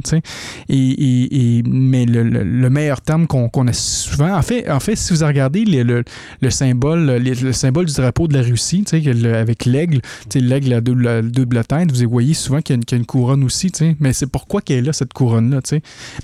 [0.69, 5.13] Et, et, mais le, le, meilleur terme qu'on a souvent, en fait, en fait, si
[5.13, 6.03] vous regardez le,
[6.41, 10.01] le, symbole, le, symbole du drapeau de la Russie, avec l'aigle,
[10.35, 13.71] l'aigle à double, double tête, vous voyez souvent qu'il y, a une couronne aussi.
[13.99, 15.59] Mais c'est pourquoi qu'elle est là, cette couronne-là?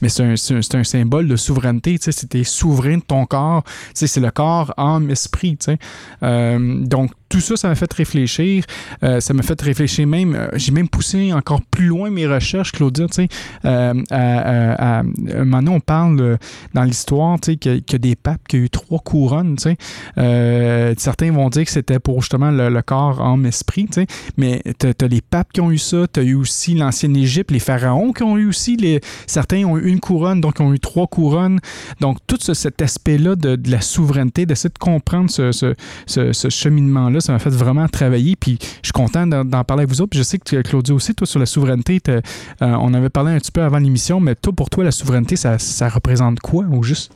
[0.01, 1.97] Mais c'est un, symbole de souveraineté.
[1.99, 3.63] Tu sais, souverain de ton corps.
[3.93, 5.57] C'est le corps, âme, esprit.
[5.57, 5.77] Tu.
[6.23, 8.63] Euh, donc, tout ça, ça m'a fait réfléchir.
[9.01, 10.35] Euh, ça m'a fait réfléchir même.
[10.35, 13.07] Euh, j'ai même poussé encore plus loin mes recherches, Claudia.
[13.07, 13.27] Tu sais,
[13.65, 15.01] euh, à,
[15.43, 16.37] maintenant, on parle
[16.75, 19.55] dans l'histoire tu sais, qu'il y, a des papes qui ont eu trois couronnes.
[19.55, 19.75] Tu
[20.15, 20.95] sais.
[20.99, 23.85] certains vont dire que c'était pour justement le, corps, âme, esprit.
[23.85, 24.07] Tu sais.
[24.37, 26.05] Mais tu as, les papes qui ont eu ça.
[26.13, 28.77] Tu as eu aussi l'ancienne Égypte, les pharaons qui ont eu aussi.
[28.77, 31.59] Les, certains ont eu une couronne, donc ont eu trois couronnes.
[31.99, 35.73] Donc, tout cet aspect-là de, la souveraineté, d'essayer de comprendre ce, ce,
[36.05, 38.35] ce cheminement-là, ça m'a fait vraiment travailler.
[38.35, 40.15] Puis je suis content d'en parler avec vous autres.
[40.17, 42.21] je sais que Claudia aussi, toi, sur la souveraineté, euh,
[42.59, 45.89] on avait parlé un petit peu avant l'émission, mais toi, pour toi, la souveraineté, ça,
[45.89, 47.11] représente quoi au juste?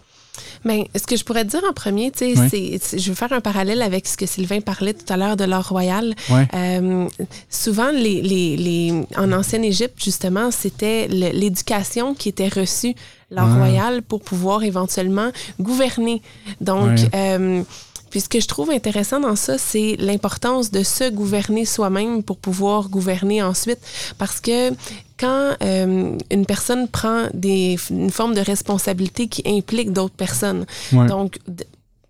[0.63, 3.33] Bien, ce que je pourrais te dire en premier, tu sais, c'est, je veux faire
[3.33, 6.13] un parallèle avec ce que Sylvain parlait tout à l'heure de l'or royal.
[6.53, 7.07] Euh,
[7.49, 12.93] souvent, les, les, en ancienne Égypte, justement, c'était l'éducation qui était reçue,
[13.31, 16.21] l'or royal, pour pouvoir éventuellement gouverner.
[16.61, 17.63] Donc, euh,
[18.09, 22.37] puis ce que je trouve intéressant dans ça, c'est l'importance de se gouverner soi-même pour
[22.37, 23.79] pouvoir gouverner ensuite.
[24.17, 24.71] Parce que
[25.19, 31.39] quand euh, une personne prend des, une forme de responsabilité qui implique d'autres personnes, donc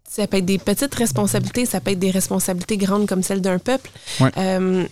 [0.09, 3.59] ça peut être des petites responsabilités, ça peut être des responsabilités grandes comme celle d'un
[3.59, 3.89] peuple.
[4.37, 4.85] Euh,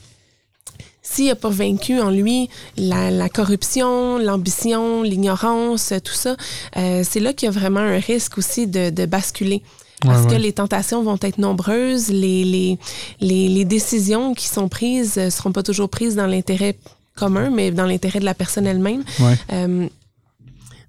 [1.02, 6.36] s'il n'a pas vaincu en lui la, corruption, l'ambition, l'ignorance, tout ça,
[6.78, 9.62] euh, c'est là qu'il y a vraiment un risque aussi de, de basculer.
[10.02, 12.78] Parce que les tentations vont être nombreuses, les, les,
[13.50, 16.78] les, décisions qui sont prises ne seront pas toujours prises dans l'intérêt
[17.16, 19.04] commun, mais dans l'intérêt de la personne elle-même.
[19.52, 19.88] Euh,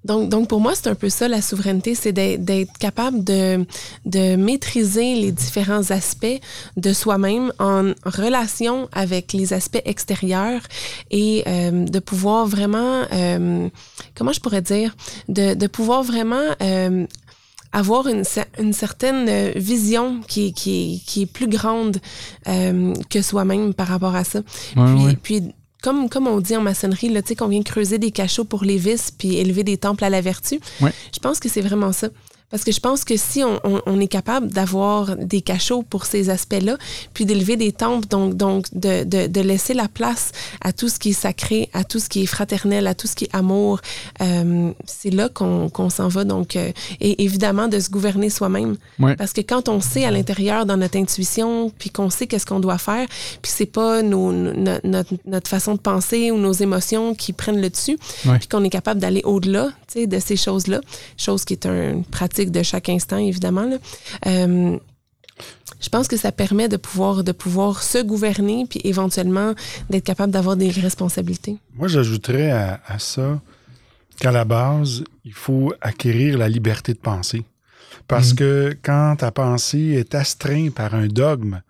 [0.03, 3.65] donc, donc, pour moi, c'est un peu ça, la souveraineté, c'est d'être capable de,
[4.05, 6.39] de maîtriser les différents aspects
[6.77, 10.61] de soi-même en relation avec les aspects extérieurs
[11.11, 13.67] et euh, de pouvoir vraiment, euh,
[14.15, 14.95] comment je pourrais dire,
[15.27, 16.55] de, de pouvoir vraiment
[17.77, 18.23] avoir une,
[18.59, 21.97] une certaine euh, vision qui, qui, qui est plus grande
[22.47, 24.41] euh, que soi-même par rapport à ça.
[24.75, 28.63] puis, puis comme, comme on dit en maçonnerie, là, qu'on vient creuser des cachots pour
[28.63, 30.59] les vices puis élever des temples à la vertu.
[31.13, 32.09] Je pense que c'est vraiment ça.
[32.49, 36.77] Parce que je pense que si on, est capable d'avoir des cachots pour ces aspects-là,
[37.13, 40.31] puis d'élever des temples, donc, donc de, de, laisser la place
[40.61, 43.15] à tout ce qui est sacré, à tout ce qui est fraternel, à tout ce
[43.15, 43.81] qui est amour,
[44.21, 46.23] euh, c'est là qu'on s'en va.
[46.23, 48.77] Donc, euh, et évidemment, de se gouverner soi-même.
[49.17, 52.61] Parce que quand on sait à l'intérieur, dans notre intuition, puis qu'on sait qu'est-ce qu'on
[52.61, 53.07] doit faire,
[53.41, 57.69] puis c'est pas nos, notre, notre, façon de penser ou nos émotions qui prennent le
[57.69, 57.97] dessus,
[58.39, 60.79] puis qu'on est capable d'aller au-delà de ces choses-là,
[61.17, 63.69] chose qui est une pratique de chaque instant, évidemment.
[64.25, 64.77] Euh,
[65.79, 69.53] je pense que ça permet de pouvoir, de pouvoir se gouverner puis éventuellement
[69.89, 71.57] d'être capable d'avoir des responsabilités.
[71.75, 73.39] Moi, j'ajouterais à, ça
[74.19, 77.43] qu'à la base, il faut acquérir la liberté de penser.
[78.07, 78.35] Parce mhm.
[78.37, 81.61] que quand ta pensée est astreinte par un dogme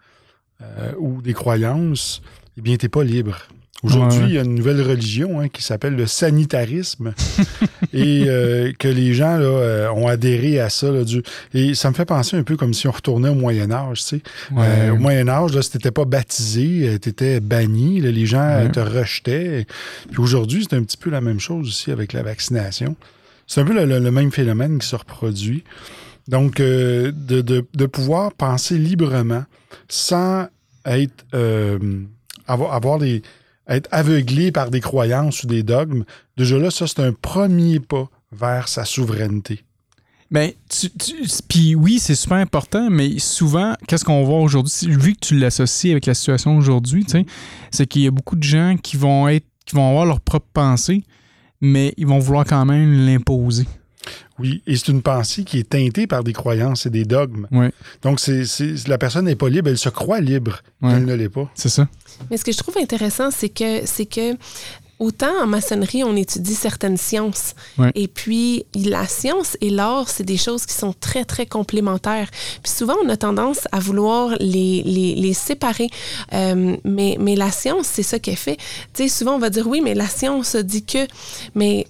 [0.61, 2.21] euh, ou des croyances,
[2.57, 3.37] eh bien, tu n'es pas libre.
[3.83, 7.13] Aujourd'hui, il y a une nouvelle religion hein, qui s'appelle le sanitarisme
[7.93, 10.91] et euh, que les gens là, euh, ont adhéré à ça.
[10.91, 11.21] Là, du...
[11.53, 13.99] Et ça me fait penser un peu comme si on retournait au Moyen Âge.
[13.99, 14.21] Tu sais.
[14.57, 18.79] Euh, au Moyen Âge, là, si t'étais pas baptisé, tu étais banni, les gens te
[18.79, 19.67] rejetaient.
[20.09, 22.95] Puis aujourd'hui, c'est un petit peu la même chose aussi avec la vaccination.
[23.45, 25.63] C'est un peu le, même phénomène qui se reproduit.
[26.27, 29.45] Donc, de, de, de, pouvoir penser librement
[29.87, 30.47] sans
[30.85, 31.23] être
[32.47, 33.21] avoir, avoir des
[33.67, 36.03] être aveuglé par des croyances ou des dogmes,
[36.37, 39.63] déjà là, ça, c'est un premier pas vers sa souveraineté.
[40.29, 40.51] Ben,
[41.47, 45.91] puis oui, c'est super important, mais souvent, qu'est-ce qu'on voit aujourd'hui, vu que tu l'associes
[45.91, 47.05] avec la situation aujourd'hui,
[47.71, 50.47] c'est qu'il y a beaucoup de gens qui vont être, qui vont avoir leur propre
[50.51, 51.03] pensée,
[51.61, 53.65] mais ils vont vouloir quand même l'imposer.
[54.39, 57.47] Oui, et c'est une pensée qui est teintée par des croyances et des dogmes.
[58.01, 58.43] Donc, c'est,
[58.87, 61.49] la personne n'est pas libre, elle se croit libre, elle ne l'est pas.
[61.55, 61.87] C'est ça.
[62.29, 64.35] Mais ce que je trouve intéressant, c'est que, c'est que
[64.99, 67.53] Autant en maçonnerie, on étudie certaines sciences.
[67.93, 72.29] Et puis, la science et l'art, c'est des choses qui sont très, très complémentaires.
[72.63, 75.89] Puis souvent, on a tendance à vouloir les, les, les séparer.
[76.33, 78.57] Euh, mais, mais la science, c'est ça qu'elle fait.
[78.93, 81.05] Tu sais, souvent, on va dire oui, mais la science dit que.
[81.53, 81.85] Mais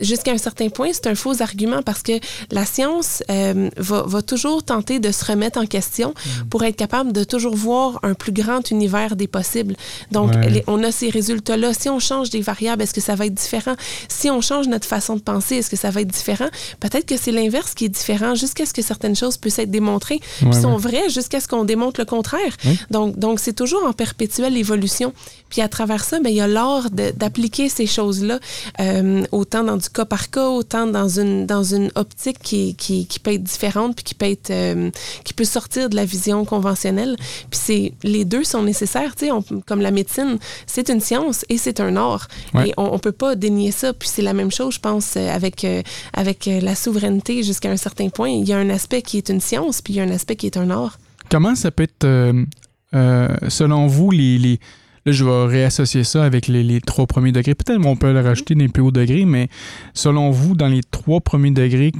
[0.00, 2.18] jusqu'à un certain point, c'est un faux argument parce que
[2.50, 6.48] la science euh, va, va, toujours tenter de se remettre en question mm.
[6.48, 9.76] pour être capable de toujours voir un plus grand univers des possibles.
[10.10, 10.32] Donc,
[10.66, 11.72] on a ces résultats-là.
[11.74, 13.76] Si on change des variables, est-ce que ça va être différent?
[14.08, 16.48] Si on change notre façon de penser, est-ce que ça va être différent?
[16.80, 20.20] Peut-être que c'est l'inverse qui est différent jusqu'à ce que certaines choses puissent être démontrées,
[20.40, 22.54] puis sont vraies jusqu'à ce qu'on démontre le contraire.
[22.90, 25.12] Donc, donc c'est toujours en perpétuelle évolution.
[25.50, 28.38] Puis à travers ça, ben, il y a l'art d'appliquer ces choses-là,
[28.80, 33.06] euh, autant dans du cas par cas, autant dans une, dans une optique qui, qui,
[33.06, 34.90] qui peut être différente, puis qui peut être, euh,
[35.24, 37.16] qui peut sortir de la vision conventionnelle.
[37.50, 39.32] Puis les deux sont nécessaires, tu sais,
[39.66, 41.96] comme la médecine, c'est une science et c'est un
[42.64, 43.92] Et on, on peut pas dénier ça.
[43.92, 45.66] Puis c'est la même chose, je pense, euh, avec,
[46.12, 48.30] avec la souveraineté jusqu'à un certain point.
[48.30, 50.36] Il y a un aspect qui est une science, puis il y a un aspect
[50.36, 50.98] qui est un art.
[51.30, 52.06] Comment ça peut être,
[52.92, 54.60] selon vous, les, les
[55.08, 57.54] Là, je vais réassocier ça avec les, trois premiers degrés.
[57.54, 59.48] Peut-être qu'on peut le rajouter dans les plus hauts degrés, mais
[59.94, 61.92] selon vous, dans les trois premiers degrés,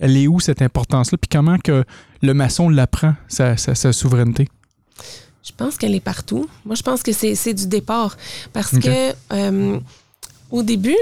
[0.00, 1.18] elle est où cette importance-là?
[1.18, 1.84] Puis comment que
[2.22, 4.48] le maçon l'apprend, sa, sa, souveraineté?
[5.48, 6.46] Je pense qu'elle est partout.
[6.66, 8.16] Moi, je pense que c'est du départ.
[8.52, 9.78] Parce que euh,
[10.50, 10.96] au début,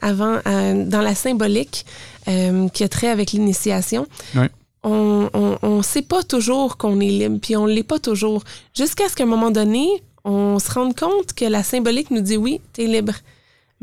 [0.00, 1.86] avant, euh, dans la symbolique
[2.28, 4.06] euh, qui a trait avec l'initiation,
[4.82, 8.42] on ne sait pas toujours qu'on est libre, puis on ne l'est pas toujours.
[8.76, 9.86] Jusqu'à ce qu'à un moment donné,
[10.24, 13.14] on se rend compte que la symbolique nous dit oui, tu es libre.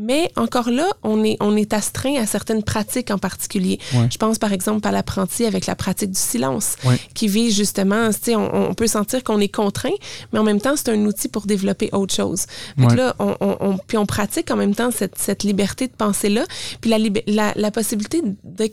[0.00, 3.78] Mais encore là, on est, on est astreint à certaines pratiques en particulier.
[4.10, 6.76] Je pense par exemple à l'apprenti avec la pratique du silence,
[7.14, 9.90] qui vise justement, on, on peut sentir qu'on est contraint,
[10.32, 12.46] mais en même temps, c'est un outil pour développer autre chose.
[12.78, 16.44] Donc là, on, on, puis on pratique en même temps cette, cette liberté de penser-là,
[16.80, 18.22] puis la, la, la possibilité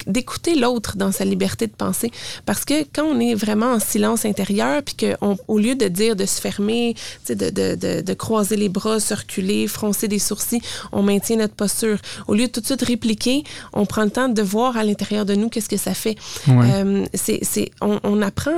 [0.07, 2.11] d'écouter l'autre dans sa liberté de penser.
[2.45, 6.25] Parce que quand on est vraiment en silence intérieur, puis qu'au lieu de dire de
[6.25, 6.95] se fermer,
[7.27, 10.61] de, de, de, de, croiser les bras, se reculer, froncer des sourcils,
[10.91, 11.97] on met maintient notre posture.
[12.27, 15.25] Au lieu de tout de suite répliquer, on prend le temps de voir à l'intérieur
[15.25, 16.15] de nous qu'est-ce que ça fait.
[16.47, 18.57] Euh, c'est, on, apprend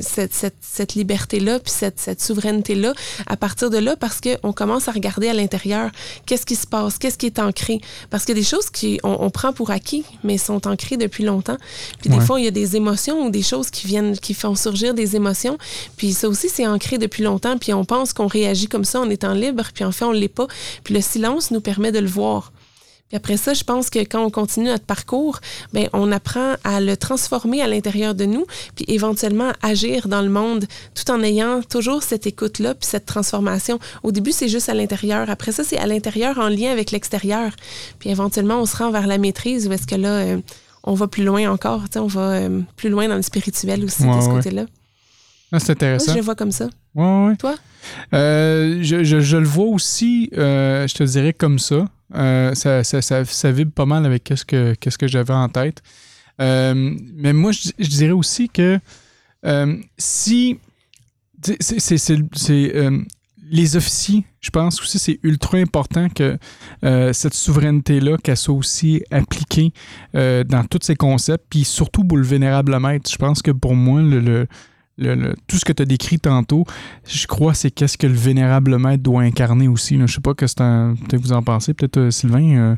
[0.00, 2.92] cette, cette, cette liberté-là, puis cette, cette souveraineté-là
[3.26, 5.90] à partir de là parce qu'on commence à regarder à l'intérieur
[6.26, 7.80] qu'est-ce qui se passe, qu'est-ce qui est ancré.
[8.10, 11.24] Parce qu'il y a des choses qu'on on prend pour acquis, mais sont ancrées depuis
[11.24, 11.56] longtemps.
[12.00, 14.54] Puis des fois, il y a des émotions ou des choses qui viennent, qui font
[14.54, 15.58] surgir des émotions.
[15.96, 17.56] Puis ça aussi, c'est ancré depuis longtemps.
[17.58, 20.18] Puis on pense qu'on réagit comme ça en étant libre, puis en fait, on ne
[20.18, 20.46] l'est pas.
[20.82, 22.52] Puis le silence nous permet de le voir.
[23.08, 25.40] Puis après ça, je pense que quand on continue notre parcours,
[25.72, 30.30] ben on apprend à le transformer à l'intérieur de nous, puis éventuellement agir dans le
[30.30, 33.78] monde tout en ayant toujours cette écoute-là, puis cette transformation.
[34.02, 35.28] Au début, c'est juste à l'intérieur.
[35.28, 37.52] Après ça, c'est à l'intérieur en lien avec l'extérieur.
[37.98, 40.40] Puis éventuellement, on se rend vers la maîtrise, où est-ce que là, euh,
[40.82, 41.82] on va plus loin encore.
[41.96, 44.64] On va euh, plus loin dans le spirituel aussi, de ce côté-là.
[45.54, 46.06] Ah, c'est intéressant.
[46.06, 46.68] Moi, je le vois comme ça.
[46.96, 47.36] Ouais, ouais.
[47.36, 47.54] Toi?
[48.12, 51.86] Euh, je, je, je, le vois aussi, euh, je te dirais comme ça.
[52.16, 55.80] Euh, ça, ça, ça, ça, vibre pas mal avec ce que, que j'avais en tête.
[56.40, 58.80] mais moi, je, je, dirais aussi que
[59.96, 60.58] si.
[61.60, 62.72] C'est
[63.50, 66.38] les officiers, je pense aussi c'est ultra important que
[67.12, 69.72] cette souveraineté-là, qu'elle soit aussi appliquée
[70.14, 73.10] dans tous ces concepts, puis surtout pour le vénérable maître.
[73.10, 74.46] Je pense que pour moi, le, le
[74.98, 76.64] le, tout ce que tu as décrit tantôt,
[77.06, 79.96] je crois, c'est qu'est-ce que le vénérable maître doit incarner aussi.
[79.96, 80.06] Là.
[80.06, 82.56] Je sais pas que peut-être vous en pensez, peut-être euh, Sylvain.
[82.56, 82.76] Euh.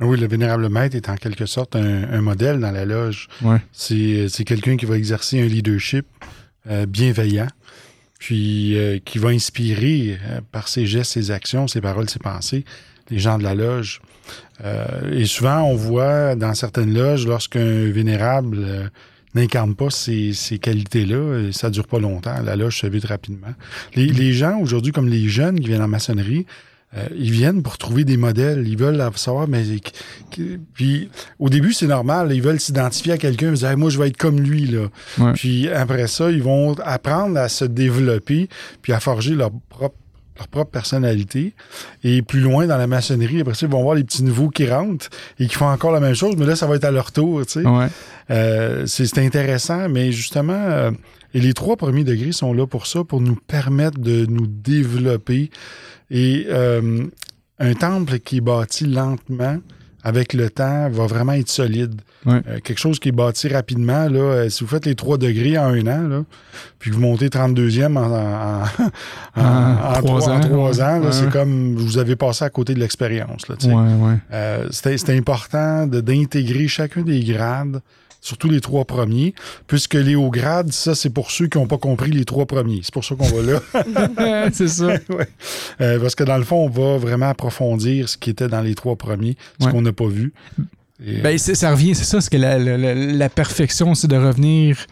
[0.00, 3.28] Oui, le vénérable maître est en quelque sorte un, modèle dans la loge.
[3.42, 3.58] Ouais.
[3.72, 6.06] C'est, quelqu'un qui va exercer un leadership
[6.68, 7.48] euh, bienveillant,
[8.18, 10.18] puis qui va inspirer
[10.52, 12.64] par ses gestes, ses actions, ses paroles, ses pensées,
[13.08, 14.02] les gens de la loge.
[15.12, 18.90] et souvent, on voit dans certaines loges, lorsqu'un vénérable
[19.36, 22.34] n'incarne pas ces, qualités-là, ça dure pas longtemps.
[22.42, 23.54] La loge se vide rapidement.
[23.94, 26.46] Les, gens, aujourd'hui, comme les jeunes qui viennent en maçonnerie,
[26.96, 28.66] euh, ils viennent pour trouver des modèles.
[28.66, 29.64] Ils veulent savoir, mais.
[30.74, 32.32] Puis, au début, c'est normal.
[32.32, 33.48] Ils veulent s'identifier à quelqu'un.
[33.48, 34.66] Ils disent, moi, je vais être comme lui.
[34.66, 35.32] Là.
[35.34, 38.48] Puis, après ça, ils vont apprendre à se développer
[38.82, 39.96] puis à forger leur propre
[40.36, 41.54] leur propre personnalité.
[42.04, 44.68] Et plus loin dans la maçonnerie, après ça, ils vont voir les petits nouveaux qui
[44.68, 47.12] rentrent et qui font encore la même chose, mais là, ça va être à leur
[47.12, 47.44] tour.
[47.46, 47.68] Tu sais.
[48.30, 50.90] Euh, c'est intéressant, mais justement, euh,
[51.34, 55.50] et les trois premiers degrés sont là pour ça, pour nous permettre de nous développer.
[56.10, 57.06] Et euh,
[57.58, 59.58] un temple qui est bâti lentement,
[60.06, 62.00] avec le temps, va vraiment être solide.
[62.28, 65.58] Euh, quelque chose qui est bâti rapidement, là, euh, si vous faites les 3 degrés
[65.58, 66.22] en un an, là,
[66.78, 68.62] puis vous montez 32e en, en,
[69.42, 70.00] en,
[70.40, 73.42] 3 ans, c'est comme vous avez passé à côté de l'expérience.
[74.32, 77.80] Euh, C'était important d'intégrer chacun des grades
[78.26, 79.34] surtout les trois premiers,
[79.68, 82.80] puisque les hauts grades, ça, c'est pour ceux qui n'ont pas compris les trois premiers.
[82.82, 84.50] C'est pour ça qu'on va là.
[84.52, 84.94] c'est ça.
[85.80, 88.74] Euh, parce que dans le fond, on va vraiment approfondir ce qui était dans les
[88.74, 90.32] trois premiers, ce qu'on n'a pas vu.
[90.98, 94.86] Ben, ça revient, c'est ça, c'est que la, perfection, c'est de revenir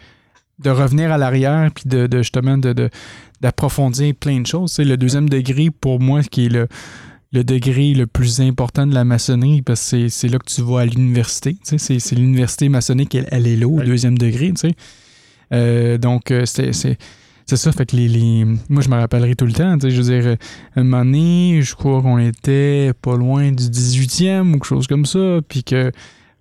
[0.59, 2.89] de revenir à l'arrière puis de, justement de,
[3.41, 4.71] d'approfondir plein de choses.
[4.73, 6.67] C'est le deuxième degré pour moi qui est le,
[7.35, 10.79] le degré le plus important de la maçonnerie parce que c'est là que tu vas
[10.79, 11.57] à l'université.
[11.63, 14.53] C'est l'université maçonnique, elle, est là au deuxième degré.
[15.51, 16.71] Euh, donc, euh, c'est
[17.45, 17.71] ça.
[17.73, 19.77] Fait que les, Moi, je me rappellerai tout le temps.
[19.79, 20.37] Je veux dire,
[20.77, 25.05] un moment donné, je crois qu'on était pas loin du 18e ou quelque chose comme
[25.05, 25.39] ça.
[25.47, 25.91] Puis que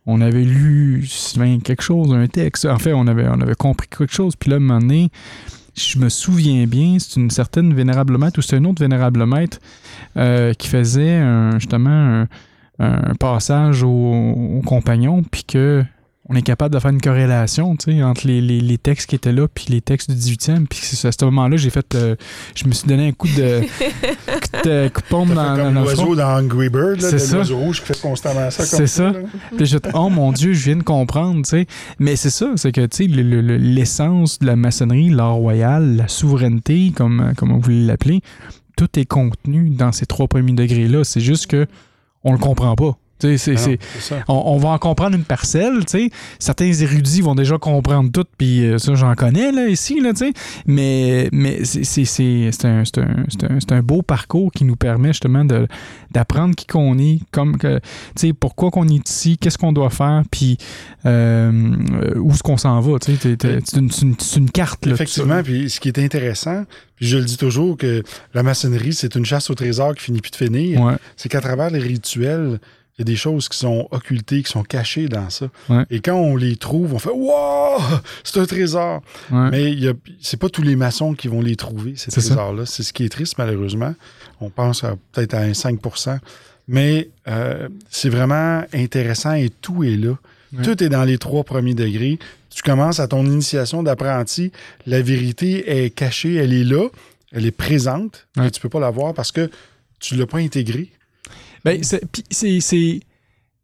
[0.06, 1.08] on avait lu
[1.64, 2.66] quelque chose, un texte.
[2.66, 4.34] En fait, on avait, on avait compris quelque chose.
[4.36, 5.10] Puis là, un moment donné,
[5.76, 9.58] je me souviens bien, c'est une certaine vénérable maître ou c'est un autre vénérable maître
[10.16, 11.20] euh, qui faisait
[11.58, 12.26] justement
[12.78, 15.84] un, passage aux, compagnons, puis que
[16.28, 19.46] on est capable de faire une corrélation entre les, les, les, textes qui étaient là
[19.46, 20.66] puis les textes du 18e.
[20.66, 21.94] Puis à ce moment-là, j'ai fait.
[21.94, 22.16] Euh,
[22.54, 26.16] je me suis donné un coup de, coup de, coup de pompe dans, comme l'oiseau
[26.16, 28.64] dans Angry Bird, c'est l'oiseau rouge qui fait constamment ça.
[28.64, 29.12] C'est ça.
[29.56, 31.44] puis j'ai oh mon Dieu, je viens de comprendre.
[31.44, 31.66] sais
[31.98, 37.52] Mais c'est ça, c'est que l'essence de la maçonnerie, l'art royal, la souveraineté, comme, comme
[37.52, 38.22] on voulait l'appeler,
[38.78, 41.04] tout est contenu dans ces trois premiers degrés-là.
[41.04, 41.66] C'est juste que
[42.24, 42.96] on le comprend pas.
[43.36, 43.78] C'est,
[44.28, 45.80] on, va en comprendre une parcelle.
[46.38, 50.00] Certains érudits vont déjà comprendre tout, puis euh, ça, j'en connais là, ici.
[50.00, 50.12] Là,
[50.66, 55.66] mais mais c'est, un, un, un, beau parcours qui nous permet justement de,
[56.10, 57.80] d'apprendre qui qu'on est, comme que,
[58.38, 60.58] pourquoi qu'on est ici, qu'est-ce qu'on doit faire, puis
[61.06, 61.74] euh,
[62.16, 62.98] où est-ce qu'on s'en va.
[63.00, 63.90] C'est une,
[64.36, 64.86] une, carte.
[64.86, 66.64] Là, Effectivement, puis ce qui est intéressant,
[66.96, 68.02] puis je le dis toujours que
[68.34, 70.96] la maçonnerie, c'est une chasse au trésor qui finit plus de finir.
[71.16, 72.58] C'est qu'à travers les rituels,
[72.96, 75.46] il y a des choses qui sont occultées, qui sont cachées dans ça.
[75.90, 77.78] Et quand on les trouve, on fait Wow!
[78.24, 79.02] C'est un trésor!
[79.30, 79.74] Mais
[80.20, 82.66] c'est pas tous les maçons qui vont les trouver, ces trésors-là.
[82.66, 83.94] C'est ce qui est triste, malheureusement.
[84.40, 86.18] On pense peut-être à un 5%
[86.68, 90.16] Mais euh, c'est vraiment intéressant et tout est là.
[90.62, 92.20] Tout est dans les trois premiers degrés.
[92.48, 94.52] Tu commences à ton initiation d'apprenti,
[94.86, 96.88] la vérité est cachée, elle est là,
[97.32, 99.50] elle est présente, mais tu peux pas la voir parce que
[99.98, 100.92] tu l'as pas intégrée.
[101.64, 101.80] Ben,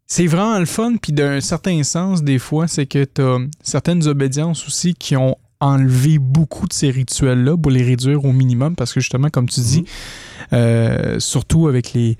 [0.07, 4.07] c'est vraiment le fun, puis d'un certain sens, des fois, c'est que tu as certaines
[4.07, 8.93] obédiences aussi qui ont enlevé beaucoup de ces rituels-là pour les réduire au minimum, parce
[8.93, 10.53] que justement, comme tu dis, mm-hmm.
[10.53, 12.17] euh, surtout avec les,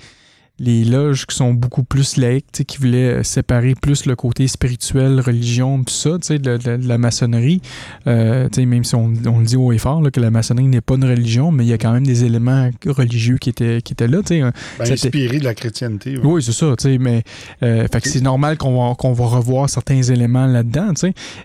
[0.62, 5.84] les loges qui sont beaucoup plus laïques, qui voulaient séparer plus le côté spirituel, religion,
[5.84, 7.62] tout ça, de, de, de, la maçonnerie.
[8.06, 10.82] Euh, même si on, on, le dit haut et fort, là, que la maçonnerie n'est
[10.82, 13.94] pas une religion, mais il y a quand même des éléments religieux qui étaient, qui
[13.94, 14.20] étaient là.
[14.30, 16.18] Ben, inspiré de la chrétienté.
[16.18, 16.76] Oui, oui c'est ça.
[17.00, 17.24] Mais
[17.64, 20.94] euh, fait que c'est normal qu'on va, qu'on va revoir certains éléments là-dedans.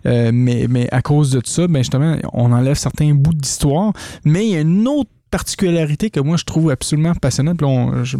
[0.04, 3.92] Euh, mais, mais à cause de ça, ben justement, on enlève certains bouts d'histoire.
[4.24, 7.62] Mais il y a une autre particularité que moi je trouve absolument passionnante.
[7.62, 8.16] on, je,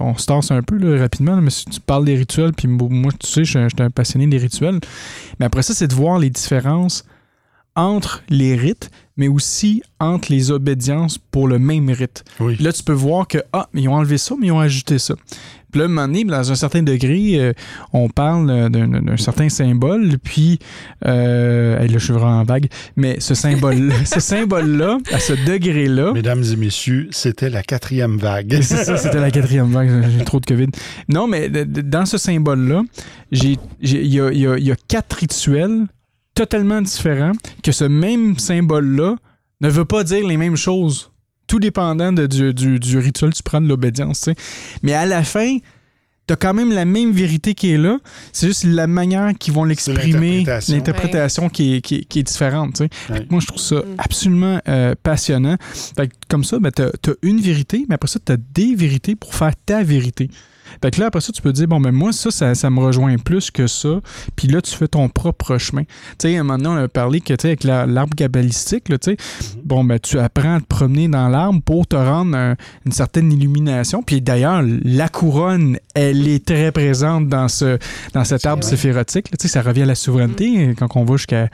[0.00, 3.12] on se tasse un peu là, rapidement, mais si tu parles des rituels, puis moi,
[3.18, 4.80] tu sais, je, je suis un passionné des rituels.
[5.38, 7.04] Mais après ça, c'est de voir les différences
[7.78, 12.24] entre les rites, mais aussi entre les obédiences pour le même rite.
[12.60, 15.14] Là, tu peux voir que, ah, ils ont enlevé ça, mais ils ont ajouté ça.
[15.70, 17.52] Puis là, un moment donné, dans un certain degré, euh,
[17.92, 20.58] on parle d'un certain symbole, puis
[21.06, 26.12] euh, là, je suis vraiment vague, mais ce symbole ce symbole-là, à ce degré-là.
[26.14, 28.58] Mesdames et messieurs, c'était la quatrième vague.
[28.62, 30.04] C'est ça, c'était la quatrième vague.
[30.18, 30.68] J'ai trop de COVID.
[31.08, 32.82] Non, mais dans ce symbole-là,
[33.30, 34.20] il y
[34.72, 35.86] a quatre rituels
[36.38, 37.32] totalement différents
[37.64, 39.16] que ce même symbole-là
[39.60, 41.10] ne veut pas dire les mêmes choses
[41.48, 44.28] tout dépendant de, du, du, rituel tu prends de l'obédience.
[44.84, 45.58] Mais à la fin,
[46.28, 47.98] tu as quand même la même vérité qui est là.
[48.32, 52.82] C'est juste la manière qu'ils vont l'exprimer, l'interprétation qui, est, qui, qui, est différente.
[53.30, 53.94] Moi, je trouve ça mm.
[53.98, 55.56] absolument euh, passionnant.
[56.28, 59.34] comme ça, ben, tu as, une vérité, mais après ça, tu as des vérités pour
[59.34, 60.30] faire ta vérité.
[60.82, 63.16] Fait que là, après ça, tu peux dire, bon, mais moi, ça, ça, me rejoint
[63.16, 64.00] plus que ça.
[64.36, 65.82] Puis là, tu fais ton propre chemin.
[65.82, 68.84] Tu sais, à un moment donné, on a parlé que, tu sais, avec l'arbre cabalistique,
[68.84, 69.62] tu sais, mm-hmm.
[69.64, 74.02] bon, ben, tu apprends à te promener dans l'arbre pour te rendre une certaine illumination.
[74.02, 77.78] Puis d'ailleurs, la couronne, elle est très présente dans, ce,
[78.12, 79.30] dans cet arbre séphérotique.
[79.30, 80.74] Tu sais, ça revient à la souveraineté mm-hmm.
[80.74, 81.48] quand on va jusqu'à,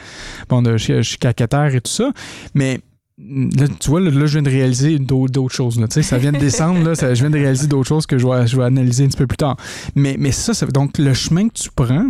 [0.48, 2.12] bon, jusqu'à Qatar et tout ça.
[2.54, 2.80] Mais
[3.16, 5.78] Là, tu vois, là, je viens de réaliser d'autres choses.
[5.78, 8.48] Là, ça vient de descendre, là, je viens de réaliser d'autres choses que je vais,
[8.48, 9.56] je vais, analyser un petit peu plus tard.
[9.94, 12.08] Mais, mais ça, ça, donc le chemin que tu prends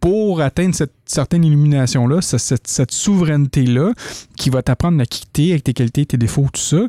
[0.00, 3.92] pour atteindre cette certaine illumination-là, cette, cette souveraineté-là,
[4.38, 6.86] qui va t'apprendre à quitter avec tes qualités, tes défauts, tout ça,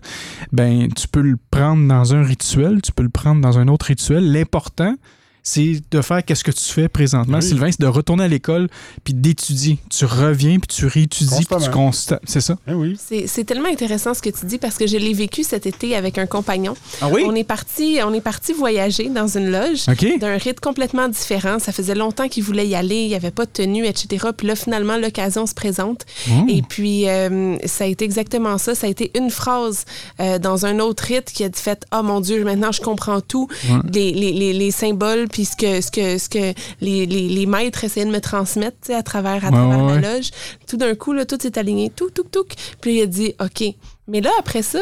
[0.54, 3.88] ben tu peux le prendre dans un rituel, tu peux le prendre dans un autre
[3.88, 4.32] rituel.
[4.32, 4.96] L'important,
[5.44, 8.70] c'est de faire qu'est-ce que tu fais présentement, Sylvain, c'est de retourner à l'école
[9.04, 9.78] puis d'étudier.
[9.90, 12.22] Tu reviens puis tu réétudies puis tu constates.
[12.26, 12.58] C'est ça?
[12.68, 12.98] Eh oui.
[13.28, 16.18] C'est tellement intéressant ce que tu dis parce que je l'ai vécu cet été avec
[16.18, 16.76] un compagnon.
[17.02, 17.24] Ah oui?
[17.26, 19.86] On est parti, on est parti voyager dans une loge
[20.20, 21.60] d'un rite complètement différent.
[21.60, 24.28] Ça faisait longtemps qu'il voulait y aller, il n'y avait pas de tenue, etc.
[24.36, 26.06] Puis là, finalement, l'occasion se présente.
[26.30, 26.46] Oh.
[26.48, 28.76] Et puis, euh, ça a été exactement ça.
[28.76, 29.84] Ça a été une phrase
[30.20, 33.20] euh, dans un autre rite qui a dit fait, oh mon Dieu, maintenant je comprends
[33.20, 33.48] tout,
[33.92, 37.84] les, les, les symboles puis ce que, ce que, ce que les, les, les maîtres
[37.84, 40.30] essayaient de me transmettre à travers, à travers la loge.
[40.68, 42.46] Tout d'un coup, là, tout s'est aligné, tout, tout, tout.
[42.82, 43.64] Puis il a dit, OK.
[44.08, 44.80] Mais là, après ça,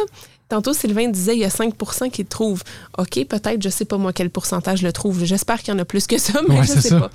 [0.52, 2.62] Tantôt, Sylvain disait il y a 5% qui le trouvent.
[2.98, 5.24] OK, peut-être, je sais pas moi quel pourcentage le trouve.
[5.24, 7.10] J'espère qu'il y en a plus que ça, mais je sais pas.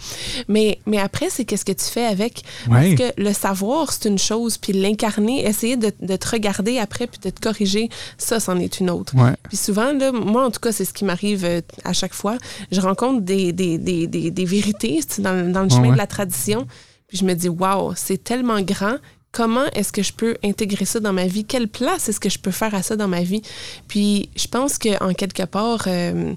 [0.48, 2.44] Mais, mais après, c'est qu'est-ce que tu fais avec?
[2.66, 7.06] Parce que le savoir, c'est une chose, puis l'incarner, essayer de, de, te regarder après
[7.06, 9.12] puis de te corriger, ça, c'en est une autre.
[9.48, 12.38] Puis souvent, là, moi, en tout cas, c'est ce qui m'arrive euh, à chaque fois.
[12.72, 16.66] Je rencontre des, des, des, des, vérités dans, dans le chemin de la tradition.
[17.06, 18.96] Puis je me dis, waouh, c'est tellement grand
[19.36, 21.44] comment est-ce que je peux intégrer ça dans ma vie?
[21.44, 23.42] Quelle place est-ce que je peux faire à ça dans ma vie?
[23.86, 26.32] Puis je pense qu'en quelque part, euh,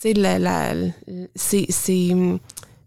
[0.00, 0.74] tu sais, la, la,
[1.34, 1.66] c'est,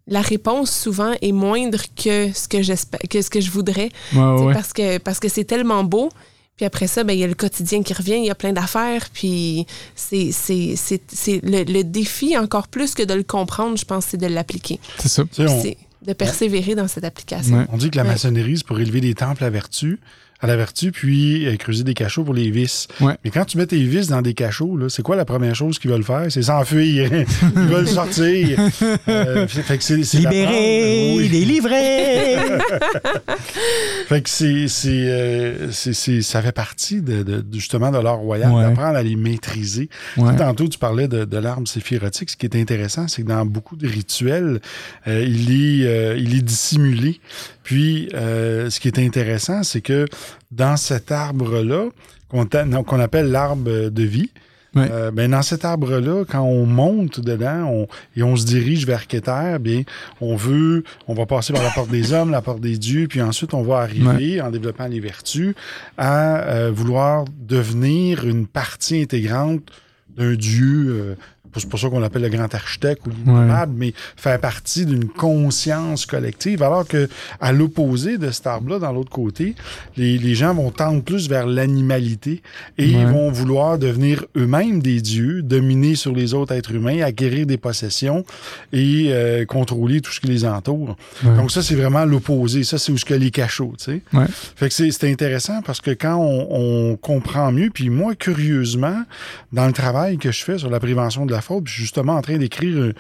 [0.08, 3.90] la réponse souvent est moindre que ce que j'espère, que ce que je voudrais.
[4.54, 6.10] Parce que parce que c'est tellement beau.
[6.56, 8.54] Puis après ça, ben, il y a le quotidien qui revient, il y a plein
[8.54, 9.08] d'affaires.
[9.12, 9.66] Puis
[9.96, 14.18] c'est, c'est, c'est, le, le, défi, encore plus que de le comprendre, je pense, c'est
[14.18, 14.80] de l'appliquer.
[15.00, 15.24] C'est ça
[16.06, 17.66] de persévérer dans cette application.
[17.72, 20.00] On dit que la maçonnerie, c'est pour élever des temples à vertu
[20.44, 22.90] à la vertu, puis euh, creuser des cachots pour les vis.
[23.00, 25.90] Mais quand tu mets tes vis dans des cachots, c'est quoi la première chose qu'ils
[25.90, 26.26] veulent faire?
[26.30, 27.10] C'est s'enfuir.
[27.56, 28.60] Ils veulent sortir.
[29.08, 31.30] Euh, fait que c'est, Libérer, oui.
[31.30, 32.36] délivrer.
[34.08, 39.04] fait que c'est, euh, c'est, ça fait partie de, justement de l'art royal, d'apprendre à
[39.04, 39.90] les maîtriser.
[40.38, 42.32] Tantôt, tu parlais de, de l'arme séphirotique.
[42.32, 44.60] Ce qui est intéressant, c'est que dans beaucoup de rituels,
[45.08, 47.22] il, est, il est dissimulé.
[47.64, 50.06] Puis, euh, ce qui est intéressant, c'est que
[50.52, 51.90] dans cet arbre-là,
[52.30, 54.32] qu'on appelle l'arbre de vie,
[54.76, 59.58] euh, ben dans cet arbre-là, quand on monte dedans et on se dirige vers Keter,
[59.60, 59.84] bien,
[60.20, 63.22] on veut, on va passer par la porte des hommes, la porte des dieux, puis
[63.22, 65.54] ensuite on va arriver, en développant les vertus,
[65.98, 69.62] à euh, vouloir devenir une partie intégrante
[70.18, 71.18] d'un dieu
[71.60, 76.06] c'est pour ça qu'on l'appelle le grand architecte ou l'innommable, mais faire partie d'une conscience
[76.06, 79.56] collective, alors que à l'opposé de cet arbre-là, dans l'autre côté,
[79.98, 82.42] les, les, gens vont tendre plus vers l'animalité
[82.78, 87.46] et ils vont vouloir devenir eux-mêmes des dieux, dominer sur les autres êtres humains, acquérir
[87.46, 88.26] des possessions
[88.72, 90.96] et euh, contrôler tout ce qui les entoure.
[91.24, 92.64] Donc ça, c'est vraiment l'opposé.
[92.64, 94.02] Ça, c'est où ce que les cachots, tu sais.
[94.56, 99.04] Fait que c'est intéressant parce que quand on, on comprend mieux, puis moi, curieusement,
[99.52, 102.22] dans le travail que je fais sur la prévention de la je suis justement en
[102.22, 102.94] train d'écrire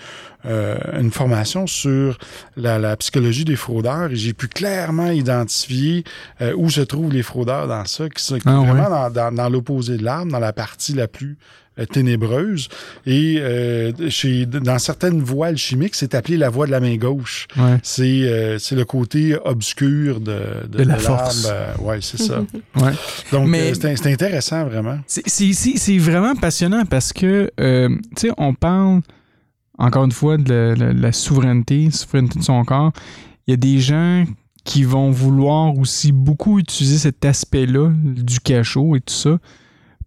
[0.46, 2.18] euh, une formation sur
[2.58, 4.12] la, psychologie des fraudeurs.
[4.12, 6.04] Et j'ai pu clairement identifier
[6.41, 10.04] euh, où se trouvent les fraudeurs dans ça, qui sont ah vraiment dans, l'opposé de
[10.04, 12.69] l'arbre, dans la partie la plus euh, ténébreuse.
[13.05, 13.41] Et
[14.09, 17.47] chez, dans certaines voies alchimiques, c'est appelé la voie de la main gauche.
[17.82, 21.51] C'est, c'est le côté obscur de, de, la force.
[21.80, 22.39] oui, c'est ça.
[22.76, 22.91] ouais.
[23.32, 23.49] Donc,
[23.80, 24.99] c'est, intéressant, vraiment.
[25.07, 29.01] C'est, c'est, vraiment passionnant parce que, tu sais, on parle
[29.78, 32.91] encore une fois, de la, souveraineté, souveraineté de son corps,
[33.47, 34.26] il y a des gens
[34.63, 39.39] qui vont vouloir aussi beaucoup utiliser cet aspect-là du cachot et tout ça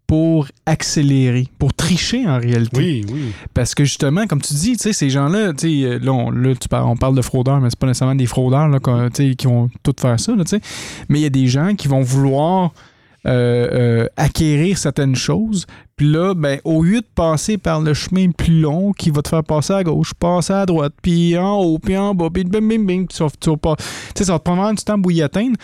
[0.06, 2.78] pour accélérer, pour tricher en réalité.
[2.78, 3.32] Oui, oui.
[3.54, 7.16] Parce que justement, comme tu dis, ces gens-là, là, on, là tu parles, on parle
[7.16, 8.78] de fraudeurs, mais c'est pas nécessairement des fraudeurs là,
[9.10, 10.34] qui vont tout faire ça.
[10.34, 10.44] Là,
[11.08, 12.72] mais il y a des gens qui vont vouloir
[13.26, 15.66] euh, euh, acquérir certaines choses.
[15.96, 19.28] Puis là, ben, au lieu de passer par le chemin plus long qui va te
[19.28, 22.60] faire passer à gauche, passer à droite, puis en haut, puis en bas, puis bim,
[22.60, 23.74] bim, bim, ça, va, pas,
[24.14, 25.56] ça va te prendre du temps pour y atteindre,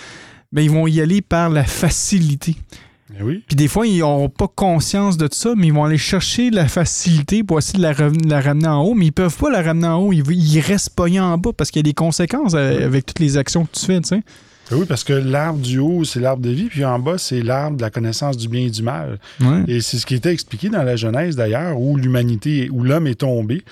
[0.50, 2.56] ben, ils vont y aller par la facilité.
[3.18, 3.42] Eh oui.
[3.46, 6.66] Puis des fois, ils n'auront pas conscience de ça, mais ils vont aller chercher la
[6.66, 9.98] facilité pour essayer de la, ramener en haut, mais ils peuvent pas la ramener en
[9.98, 10.12] haut.
[10.12, 13.36] Ils, ils restent pognés en bas parce qu'il y a des conséquences avec toutes les
[13.36, 14.22] actions que tu fais, tu sais.
[14.70, 17.42] Ben oui, parce que l'arbre du haut, c'est l'arbre de vie, puis en bas, c'est
[17.42, 19.18] l'arbre de la connaissance du bien et du mal.
[19.66, 23.20] Et c'est ce qui était expliqué dans la Genèse, d'ailleurs, où l'humanité, où l'homme est
[23.20, 23.64] tombé.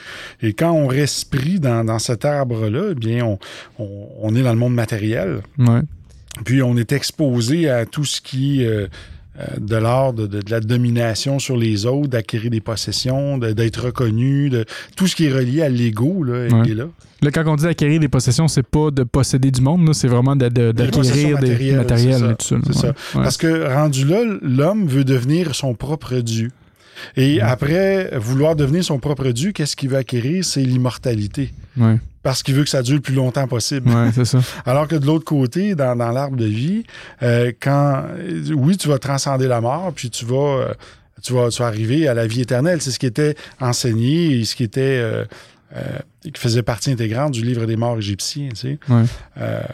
[0.43, 3.39] Et quand on reste pris dans, cet arbre-là, eh bien, on,
[4.21, 5.41] on, est dans le monde matériel.
[6.45, 8.67] Puis on est exposé à tout ce qui...
[8.67, 8.87] Euh,
[9.41, 14.65] euh, de l'ordre de, la domination sur les autres, d'acquérir des possessions, d'être reconnu, de
[14.97, 16.87] tout ce qui est relié à l'ego là, est là.
[17.23, 20.37] Là, quand on dit acquérir des possessions, c'est pas de posséder du monde, c'est vraiment
[20.37, 22.37] d'acquérir des matériels.
[22.39, 22.93] C'est ça.
[23.13, 26.51] Parce que rendu là, l'homme veut devenir son propre Dieu.
[27.17, 30.45] Et après vouloir devenir son propre Dieu, qu'est-ce qu'il veut acquérir?
[30.45, 31.53] C'est l'immortalité.
[32.23, 33.91] Parce qu'il veut que ça dure le plus longtemps possible.
[34.25, 34.41] ça.
[34.67, 36.85] Alors que de l'autre côté, dans, l'arbre de vie,
[37.23, 38.05] euh, quand
[38.55, 40.75] oui, tu vas transcender la mort, puis tu vas, euh,
[41.23, 42.83] tu vas, tu vas arriver à la vie éternelle.
[42.83, 45.25] C'est ce qui était enseigné et ce qui était euh,
[46.23, 48.51] qui faisait partie intégrante du livre des morts égyptiens.
[48.51, 48.79] Tu sais.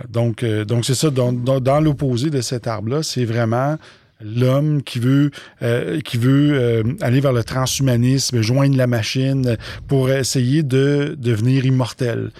[0.08, 1.10] donc, donc c'est ça.
[1.10, 3.76] dans l'opposé de cet arbre-là, c'est vraiment
[4.20, 5.30] l'homme qui veut,
[5.62, 9.56] euh, qui veut euh, aller vers le transhumanisme, joindre la machine
[9.88, 12.30] pour essayer de devenir immortel.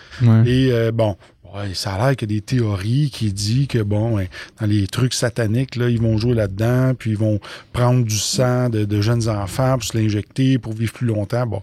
[0.46, 1.16] Et euh, bon,
[1.74, 4.18] ça a l'air qu'il y a des théories qui disent que, bon,
[4.60, 7.40] dans les trucs sataniques, là, ils vont jouer là-dedans, puis ils vont
[7.72, 11.46] prendre du sang de, jeunes enfants pour se l'injecter, pour vivre plus longtemps.
[11.46, 11.62] Bon,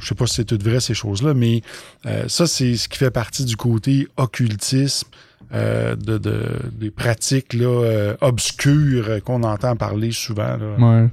[0.00, 1.62] je sais pas si c'est tout vrai, ces choses-là, mais
[2.26, 5.06] ça, c'est ce qui fait partie du côté occultisme
[5.52, 6.18] euh, de,
[6.72, 10.56] des pratiques là, euh, obscures qu'on entend parler souvent.
[10.56, 11.10] Là.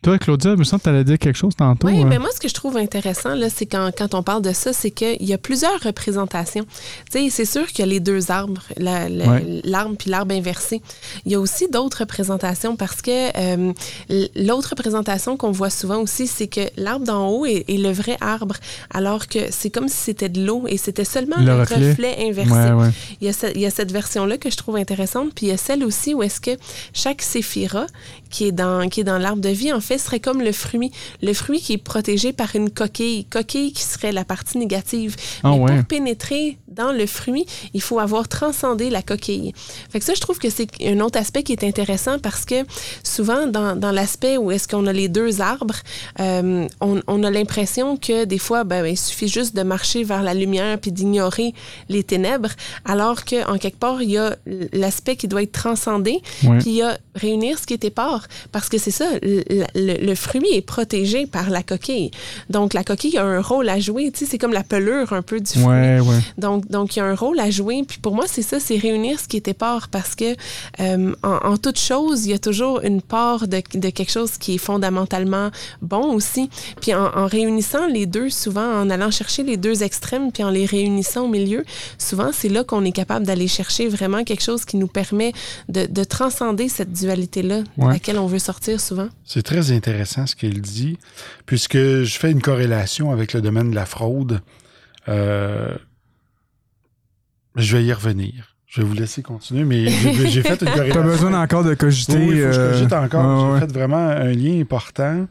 [0.00, 1.88] Toi, Claudia, je me sens que tu allais dire quelque chose tantôt.
[1.88, 2.06] Oui, hein.
[2.06, 4.72] mais moi, ce que je trouve intéressant, là, c'est quand, quand on parle de ça,
[4.72, 6.64] c'est qu'il y a plusieurs représentations.
[7.10, 10.82] Tu sais, c'est sûr qu'il y a les deux arbres, l'arbre puis l'arbre inversé.
[11.26, 13.72] Il y a aussi d'autres représentations parce que euh,
[14.36, 18.54] l'autre représentation qu'on voit souvent aussi, c'est que l'arbre d'en haut est, le vrai arbre,
[18.90, 22.16] alors que c'est comme si c'était de l'eau et c'était seulement le, reflet.
[22.20, 22.92] inversé.
[23.20, 25.52] Il, y a il, y a cette version-là que je trouve intéressante, puis il y
[25.52, 26.52] a celle aussi où est-ce que
[26.92, 27.86] chaque séphira
[28.30, 30.90] qui est dans, qui est dans l'arbre de vie, en fait, serait comme le fruit.
[31.22, 33.24] Le fruit qui est protégé par une coquille.
[33.24, 35.16] Coquille qui serait la partie négative.
[35.42, 39.52] Ah Mais pour pénétrer dans le fruit, il faut avoir transcendé la coquille.
[39.90, 42.64] Fait que ça, je trouve que c'est un autre aspect qui est intéressant parce que
[43.02, 45.76] souvent, dans, dans l'aspect où est-ce qu'on a les deux arbres,
[46.20, 50.22] euh, on, on, a l'impression que des fois, ben, il suffit juste de marcher vers
[50.22, 51.52] la lumière puis d'ignorer
[51.88, 52.50] les ténèbres,
[52.84, 54.36] alors qu'en quelque part, il y a
[54.72, 58.68] l'aspect qui doit être transcendé, puis il y a réunir ce qui était part parce
[58.68, 62.10] que c'est ça, le, fruit est protégé par la coquille.
[62.50, 64.10] Donc, la coquille a un rôle à jouer.
[64.12, 66.20] Tu sais, c'est comme la pelure un peu du fruit.
[66.38, 67.82] Donc, donc, il y a un rôle à jouer.
[67.86, 70.34] Puis pour moi, c'est ça, c'est réunir ce qui était part parce que
[70.80, 74.54] euh, en, toute chose, il y a toujours une part de, de, quelque chose qui
[74.54, 75.50] est fondamentalement
[75.82, 76.48] bon aussi.
[76.80, 80.66] Puis en, réunissant les deux, souvent, en allant chercher les deux extrêmes, puis en les
[80.66, 81.64] réunissant au milieu,
[81.98, 85.32] souvent, c'est là qu'on est capable d'aller chercher vraiment quelque chose qui nous permet
[85.68, 89.08] de, de transcender cette dualité-là à laquelle on veut sortir souvent.
[89.24, 90.98] C'est très très intéressant ce qu'il dit,
[91.46, 94.40] puisque je fais une corrélation avec le domaine de la fraude.
[95.08, 95.74] Euh,
[97.58, 98.54] je vais y revenir.
[98.66, 100.92] Je vais vous laisser continuer, mais j'ai fait une corrélation.
[100.92, 102.18] Tu as besoin encore de cogiter.
[102.18, 103.54] Oui, il faut que je cogite euh, encore.
[103.54, 105.26] j'ai fait vraiment un lien important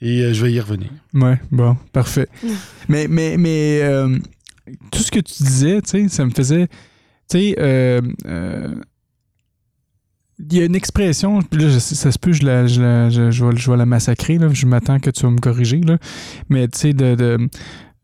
[0.00, 0.90] et euh, je vais y revenir.
[1.14, 2.28] Oui, bon, parfait.
[2.88, 4.18] mais mais, mais euh,
[4.90, 6.66] tout ce que tu disais, tu sais, ça me faisait.
[7.30, 8.00] Tu sais,
[10.50, 13.44] il y a une expression, là, ça se peut, je, la, je, la, je, je,
[13.44, 15.98] vais, je vais la massacrer, là, je m'attends que tu vas me corriger, là,
[16.48, 17.48] mais tu sais, de, de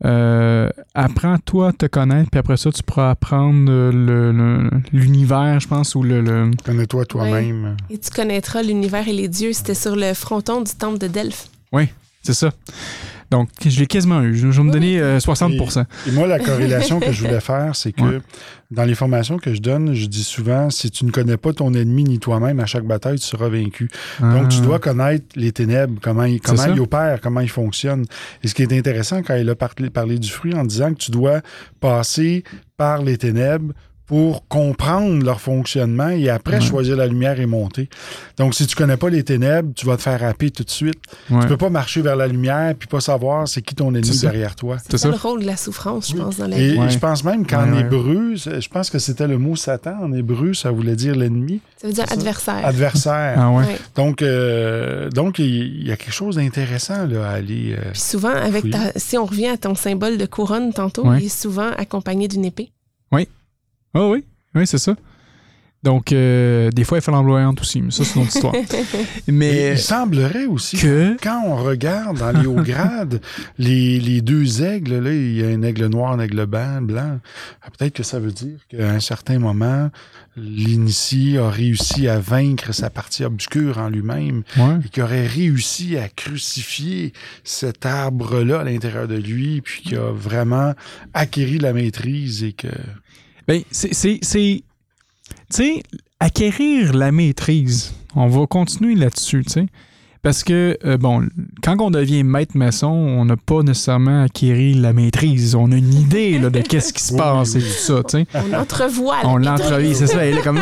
[0.05, 3.91] euh, apprends-toi à te connaître, puis après ça, tu pourras apprendre
[4.93, 6.51] l'univers, je pense, ou le.
[6.65, 7.77] Connais-toi toi-même.
[7.89, 9.53] Et tu connaîtras l'univers et les dieux.
[9.53, 11.47] C'était sur le fronton du temple de Delphes.
[11.71, 11.89] Oui,
[12.33, 12.51] c'est ça.
[13.31, 14.35] Donc, je l'ai quasiment eu.
[14.35, 17.91] Je, vais me donner 60 euh, et, moi, la corrélation que je voulais faire, c'est
[17.91, 18.21] que
[18.71, 21.73] dans les formations que je donne, je dis souvent si tu ne connais pas ton
[21.73, 23.89] ennemi ni toi-même, à chaque bataille, tu seras vaincu.
[24.19, 24.65] Donc, tu ah.
[24.65, 28.05] dois connaître les ténèbres, comment, ils, comment ils opèrent, comment ils fonctionnent.
[28.43, 30.99] Et ce qui est intéressant quand il a parlé, parlé du fruit en disant que
[30.99, 31.41] tu dois
[31.79, 32.43] passer
[32.77, 33.73] par les ténèbres
[34.09, 37.89] pour comprendre leur fonctionnement et après choisir la lumière et monter.
[38.37, 40.99] Donc, si tu connais pas les ténèbres, tu vas te faire happer tout de suite.
[41.29, 44.55] Tu peux pas marcher vers la lumière puis pas savoir c'est qui ton ennemi derrière
[44.55, 44.77] toi.
[44.89, 46.79] C'est ça le rôle de la souffrance, je pense, dans la vie.
[46.79, 50.55] Et je pense même qu'en hébreu, je pense que c'était le mot Satan en hébreu,
[50.55, 51.61] ça voulait dire l'ennemi.
[51.77, 52.65] Ça veut dire adversaire.
[52.65, 53.35] Adversaire.
[53.37, 53.61] Ah
[53.95, 57.75] donc, euh, donc il y a quelque chose d'intéressant là, à aller.
[57.77, 61.29] Euh, puis souvent, avec si on revient à ton symbole de couronne tantôt, il est
[61.29, 62.71] souvent accompagné d'une épée.
[63.11, 63.27] Oui.
[63.93, 64.25] Oh oui,
[64.55, 64.95] oui, c'est ça.
[65.81, 68.53] Donc, euh, des fois, elle fait flamboyante aussi, mais ça, c'est une autre histoire.
[69.27, 73.21] mais, il semblerait aussi que quand on regarde dans les hauts grades,
[73.57, 77.19] les, deux aigles, là, il y a un aigle noir, un aigle blanc, blanc.
[77.61, 79.89] Ah, peut-être que ça veut dire qu'à un certain moment,
[80.35, 84.43] l'initié a réussi à vaincre sa partie obscure en lui-même
[84.83, 87.13] et qu'il aurait réussi à crucifier
[87.45, 90.73] cet arbre-là à l'intérieur de lui, puis qu'il a vraiment
[91.13, 92.67] acquéri la maîtrise et que...
[93.49, 93.89] Ben, c'est.
[94.21, 94.63] Tu
[95.49, 95.83] sais,
[96.19, 99.65] acquérir la maîtrise, on va continuer là-dessus, tu sais.
[100.21, 101.27] Parce que, euh, bon,
[101.63, 105.55] quand on devient maître maçon, on n'a pas nécessairement acquéri la maîtrise.
[105.55, 108.27] On a une idée là, de qu'est-ce qui se passe et tout ça, tu sais.
[108.35, 109.17] On entrevoit.
[109.23, 110.23] On l'entrevoit, c'est ça.
[110.23, 110.59] Elle est comme...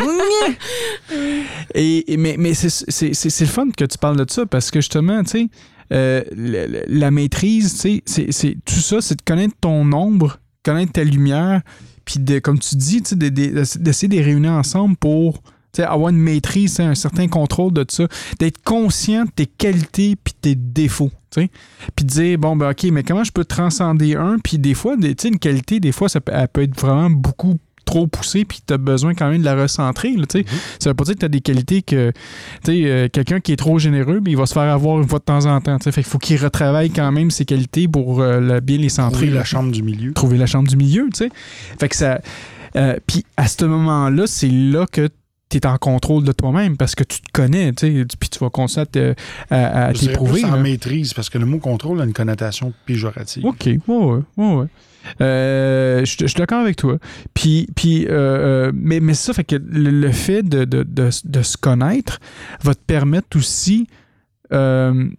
[1.76, 5.30] et, mais mais c'est le fun que tu parles de ça parce que, justement, tu
[5.32, 5.48] sais,
[5.92, 10.94] euh, la, la, maîtrise, tu sais, c'est tout ça, c'est de connaître ton ombre, connaître
[10.94, 11.64] ta lumière,
[12.08, 15.44] puis de, comme tu dis, d'essayer de, les réunir ensemble pour
[15.78, 18.08] avoir une maîtrise, un certain contrôle de ça,
[18.40, 21.12] d'être conscient de tes qualités puis tes défauts.
[21.36, 24.38] Puis de dire, bon, ben, OK, mais comment je peux transcender un?
[24.40, 28.06] Puis des fois, une qualité, des fois, ça peut, elle peut être vraiment beaucoup trop
[28.06, 30.12] poussé puis tu as besoin quand même de la recentrer.
[30.12, 30.44] Là, mm
[30.80, 32.12] Ça veut pas dire que tu as des qualités que
[32.68, 35.24] euh, quelqu'un qui est trop généreux, mais il va se faire avoir une fois de
[35.24, 35.78] temps en temps.
[35.80, 39.28] Fait qu'il faut qu'il retravaille quand même ses qualités pour euh, bien les centrer.
[39.28, 40.14] Trouver la chambre du milieu.
[40.14, 41.30] Trouver la chambre du milieu, tu sais.
[41.80, 42.20] Fait que ça.
[42.76, 45.10] Euh, puis à ce moment-là, c'est là que
[45.50, 48.40] tu es en contrôle de toi-même parce que tu te connais, tu sais, puis tu
[48.40, 49.14] vas continuer
[49.50, 50.44] à, à, t'éprouver.
[50.46, 53.46] en maîtrise, parce que le mot contrôle a une connotation péjorative.
[53.46, 54.68] OK, ouais, ouais, ouais.
[55.22, 56.98] Euh, je, suis d'accord avec toi.
[57.34, 58.12] Puis, puis euh,
[58.68, 62.20] euh, mais, mais ça fait que le, fait de, de, de, de, se connaître
[62.62, 63.88] va te permettre aussi
[64.52, 65.14] de,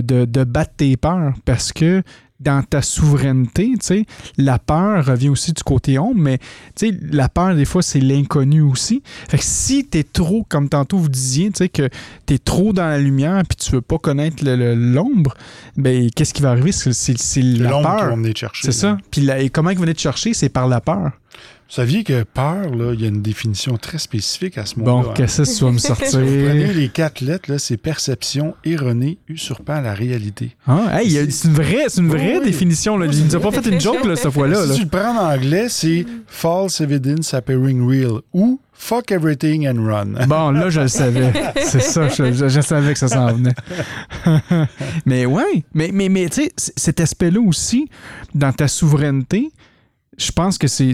[0.00, 2.02] de, battre tes peurs parce que
[2.40, 4.06] dans ta souveraineté, tu sais,
[4.36, 6.38] la peur revient aussi du côté ombre, mais
[6.74, 9.02] tu sais, la peur, des fois, c'est l'inconnu aussi.
[9.28, 11.88] Fait que si tu es trop, comme tantôt vous disiez, tu sais, que
[12.26, 15.34] tu es trop dans la lumière puis tu veux pas connaître l'ombre,
[15.76, 16.72] ben qu'est-ce qui va arriver?
[16.72, 18.16] C'est la peur.
[18.62, 18.98] C'est ça.
[19.10, 20.34] Puis comment ils venir te chercher?
[20.34, 21.12] C'est par la peur.
[21.68, 24.92] Vous saviez que peur, là, il y a une définition très spécifique à ce mot-là.
[24.92, 26.10] Bon, qu'est-ce que tu vas me sortir?
[26.10, 30.56] prenez les quatre lettres, là, c'est perception erronée usurpant la réalité.
[30.66, 32.98] Ah, hey, c'est une vraie, une vraie définition.
[32.98, 33.06] Là.
[33.10, 34.66] Il nous a pas fait une joke là, cette fois-là.
[34.66, 39.82] Si tu le prends en anglais, c'est false evidence appearing real ou Fuck everything and
[39.86, 40.14] run.
[40.26, 41.32] Bon, là, je le savais.
[41.56, 43.54] C'est ça, je, savais que ça s'en venait.
[45.06, 47.88] mais ouais, mais, mais, mais tu sais, cet aspect-là aussi,
[48.34, 49.50] dans ta souveraineté,
[50.18, 50.92] je pense que c'est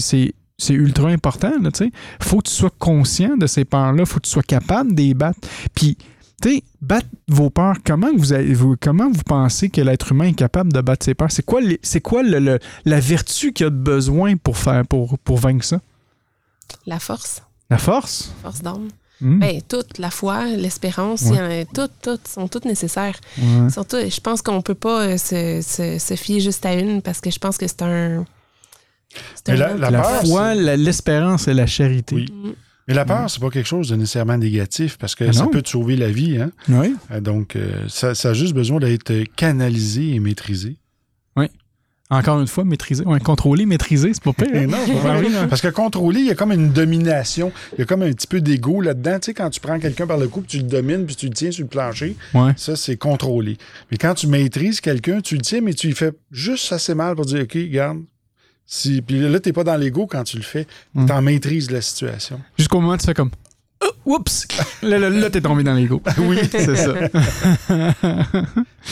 [0.61, 1.53] c'est ultra important.
[1.63, 1.91] Il
[2.21, 4.05] faut que tu sois conscient de ces peurs-là.
[4.05, 5.41] faut que tu sois capable de les battre.
[5.75, 5.97] Puis,
[6.43, 10.35] tu sais, battre vos peurs, comment vous, avez, comment vous pensez que l'être humain est
[10.35, 11.31] capable de battre ses peurs?
[11.31, 15.65] C'est quoi, c'est quoi le, la vertu qu'il a besoin pour, faire, pour, pour vaincre
[15.65, 15.81] ça?
[16.87, 17.43] La force.
[17.71, 18.33] La force?
[18.43, 18.89] Force d'âme.
[19.23, 19.39] Hmm.
[19.39, 21.25] Ben, toute la foi, l'espérance,
[21.75, 23.19] toutes, toutes sont toutes nécessaires.
[23.71, 27.31] Surtout, je pense qu'on peut pas euh, se, se, fier juste à une parce que
[27.31, 28.25] je pense que c'est un
[29.47, 32.15] la, foi, l'espérance et la charité.
[32.17, 32.55] Oui.
[32.89, 35.63] Mais la peur, c'est pas quelque chose de nécessairement négatif parce que Ah ça peut
[35.63, 36.39] te sauver la vie.
[36.39, 36.51] Hein?
[36.69, 36.97] Oui.
[37.13, 40.77] Euh, Donc, euh, ça, ça a juste besoin d'être canalisé et maîtrisé.
[42.13, 43.05] Encore une fois, maîtriser.
[43.05, 44.49] Ouais, contrôler, maîtriser, c'est pas pire.
[44.53, 44.67] hein?
[44.69, 45.37] non, c'est pas oui, vrai.
[45.39, 45.47] hein.
[45.49, 47.53] Parce que contrôler, il y a comme une domination.
[47.75, 49.21] Il y a comme un petit peu d'ego là-dedans.
[49.21, 51.27] Tu sais, quand tu prends quelqu'un par le cou, puis tu le domines, puis tu
[51.29, 52.51] le tiens sur le plancher, Ouais.
[52.57, 53.59] ça, c'est contrôler.
[53.93, 57.15] Mais quand tu maîtrises quelqu'un, tu le tiens, mais tu lui fais juste assez mal
[57.15, 57.99] pour dire, OK, garde.
[58.73, 59.03] Si...
[59.03, 60.65] Puis là, t'es pas dans l'ego quand tu le fais.
[60.95, 61.07] Mm.
[61.07, 62.41] T'en maîtrises la situation.
[62.57, 63.31] Jusqu'au moment où tu fais comme.
[63.83, 64.47] Oh, oups!
[64.83, 66.01] Là, là, là, t'es tombé dans l'ego.
[66.19, 66.39] Oui.
[66.51, 66.93] C'est ça.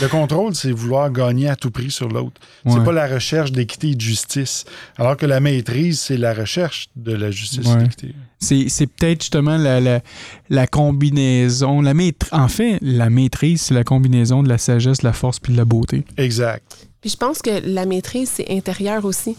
[0.01, 2.41] Le contrôle, c'est vouloir gagner à tout prix sur l'autre.
[2.65, 2.83] C'est Ouais.
[2.83, 4.65] pas la recherche d'équité et de justice.
[4.97, 7.75] Alors que la maîtrise, c'est la recherche de la justice et Ouais.
[7.77, 8.15] de l'équité.
[8.39, 10.01] C'est, c'est peut-être justement la, la,
[10.49, 11.81] la combinaison.
[11.81, 15.39] La maîtrise, en fait, la maîtrise, c'est la combinaison de la sagesse, de la force
[15.39, 16.03] puis de la beauté.
[16.17, 16.87] Exact.
[17.01, 19.37] Puis je pense que la maîtrise, c'est intérieur aussi.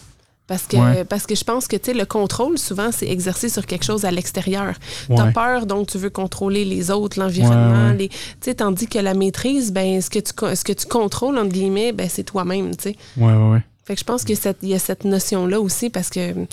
[0.51, 1.05] Parce que, Ouais.
[1.05, 4.03] parce que je pense que tu sais, le contrôle, souvent, c'est exercé sur quelque chose
[4.03, 4.73] à l'extérieur.
[5.07, 5.31] Tu as Ouais.
[5.31, 7.87] peur, donc tu veux contrôler les autres, l'environnement.
[7.91, 7.95] Ouais.
[7.95, 11.37] Les, tu sais, tandis que la maîtrise, ben, ce, que tu, ce que tu contrôles,
[11.37, 12.75] entre guillemets, ben, c'est toi-même.
[12.75, 12.95] tu sais.
[13.15, 13.63] Ouais, ouais, ouais.
[13.85, 16.47] Fait que je pense qu'il y a cette, notion-là aussi parce que, tu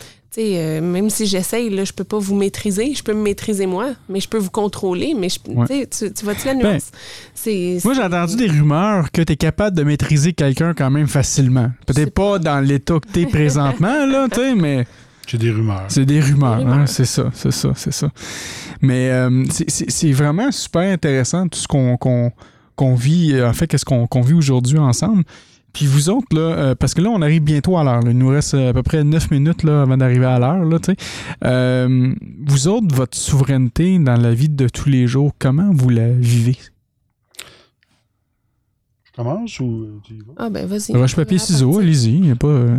[0.59, 2.95] euh, même si j'essaye, là, je peux pas vous maîtriser.
[2.95, 5.15] Je peux me maîtriser moi, mais je peux vous contrôler.
[5.19, 5.87] Mais je, Ouais.
[5.89, 6.91] tu vois-tu la Ben, nuance?
[7.35, 11.07] c'est, Moi, j'ai entendu des rumeurs que tu es capable de maîtriser quelqu'un quand même
[11.09, 11.71] facilement.
[11.87, 14.87] C'est Peut-être pas dans l'état que tu es présentement, là, tu sais, mais
[15.27, 15.85] J'ai des rumeurs.
[15.89, 16.67] c'est des rumeurs.
[16.67, 18.11] Hein, c'est ça, c'est ça, c'est ça.
[18.83, 23.67] Mais euh, c'est- c'est c'est vraiment super intéressant tout ce qu'on vit, euh, en fait,
[23.67, 25.25] qu'est-ce qu'on qu'on vit aujourd'hui ensemble.
[25.79, 28.01] Puis vous autres, là, euh, parce que là, on arrive bientôt à l'heure.
[28.05, 30.67] Il nous reste euh, à peu près 9 minutes là, avant d'arriver à l'heure.
[31.45, 32.15] Euh,
[32.47, 36.57] vous autres, votre souveraineté dans la vie de tous les jours, comment vous la vivez?
[39.05, 40.33] Je commence ou tu y vas?
[40.37, 40.97] Ah, ben, vas-y.
[40.97, 42.19] Roche, papier, ciseaux, allez-y.
[42.19, 42.49] Il y a pas.
[42.49, 42.77] euh,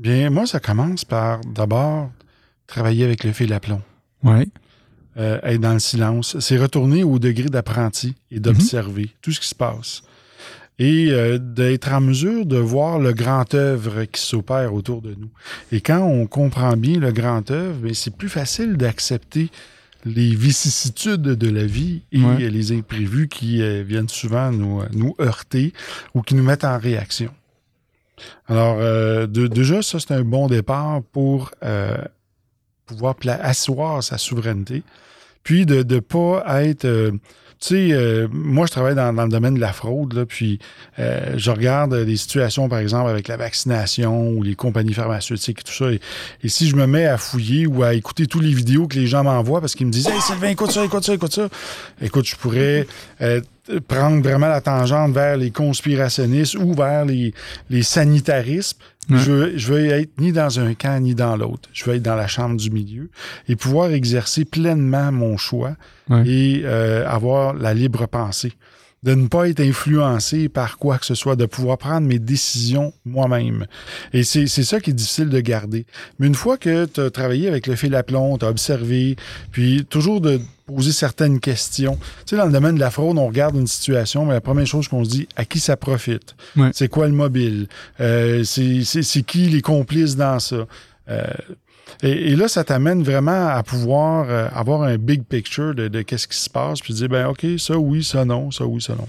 [0.00, 2.10] Bien, moi, ça commence par d'abord
[2.66, 3.82] travailler avec le fil à plomb.
[4.24, 4.48] Ouais.
[5.16, 6.36] euh, être dans le silence.
[6.40, 10.02] C'est retourner au degré d'apprenti et d'observer tout ce qui se passe.
[10.78, 15.30] Et euh, d'être en mesure de voir le grand œuvre qui s'opère autour de nous.
[15.72, 19.48] Et quand on comprend bien le grand œuvre, c'est plus facile d'accepter
[20.04, 22.44] les vicissitudes de la vie et Ouais.
[22.44, 25.72] euh, les imprévus qui euh, viennent souvent nous, nous heurter
[26.14, 27.30] ou qui nous mettent en réaction.
[28.46, 31.96] Alors, euh, de- déjà, ça, c'est un bon départ pour euh,
[32.84, 34.82] pouvoir asseoir sa souveraineté,
[35.42, 37.12] puis de ne pas être...
[37.58, 40.58] tu sais, euh, moi, je travaille dans, dans le domaine de la fraude, là, puis
[40.98, 45.62] euh, je regarde des situations, par exemple, avec la vaccination ou les compagnies pharmaceutiques et
[45.62, 45.90] tout ça.
[45.90, 46.00] Et,
[46.42, 49.06] et si je me mets à fouiller ou à écouter toutes les vidéos que les
[49.06, 51.48] gens m'envoient parce qu'ils me disent Hey Sylvain, écoute ça, écoute ça, écoute ça.
[52.02, 52.86] Écoute, je pourrais
[53.22, 53.40] euh,
[53.88, 57.34] prendre vraiment la tangente vers les conspirationnistes ou vers les,
[57.70, 58.78] les sanitarismes.
[59.08, 61.68] Je, veux, je veux être ni dans un camp ni dans l'autre.
[61.72, 63.08] Je veux être dans la chambre du milieu
[63.48, 65.76] et pouvoir exercer pleinement mon choix
[66.24, 68.52] et euh, avoir la libre pensée.
[69.02, 72.92] De ne pas être influencé par quoi que ce soit, de pouvoir prendre mes décisions
[73.04, 73.66] moi-même.
[74.12, 75.86] Et c'est c'est ça qui est difficile de garder.
[76.18, 79.14] Mais une fois que tu as travaillé avec le fil à plomb, tu as observé,
[79.52, 81.96] puis toujours de poser certaines questions.
[81.96, 84.66] Tu sais, dans le domaine de la fraude, on regarde une situation, mais la première
[84.66, 86.34] chose qu'on se dit, à qui ça profite?
[86.56, 86.70] Ouais.
[86.74, 87.68] C'est quoi le mobile?
[88.00, 90.66] Euh, c'est qui les complices dans ça?
[91.08, 91.24] Euh,
[92.02, 96.02] et, et là, ça t'amène vraiment à pouvoir euh, avoir un big picture de, de
[96.02, 98.94] qu'est-ce qui se passe, puis dire, ben OK, ça oui, ça non, ça oui, ça
[98.94, 99.08] non.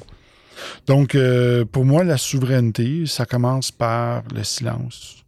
[0.85, 5.23] Donc, euh, pour moi, la souveraineté, ça commence par le silence.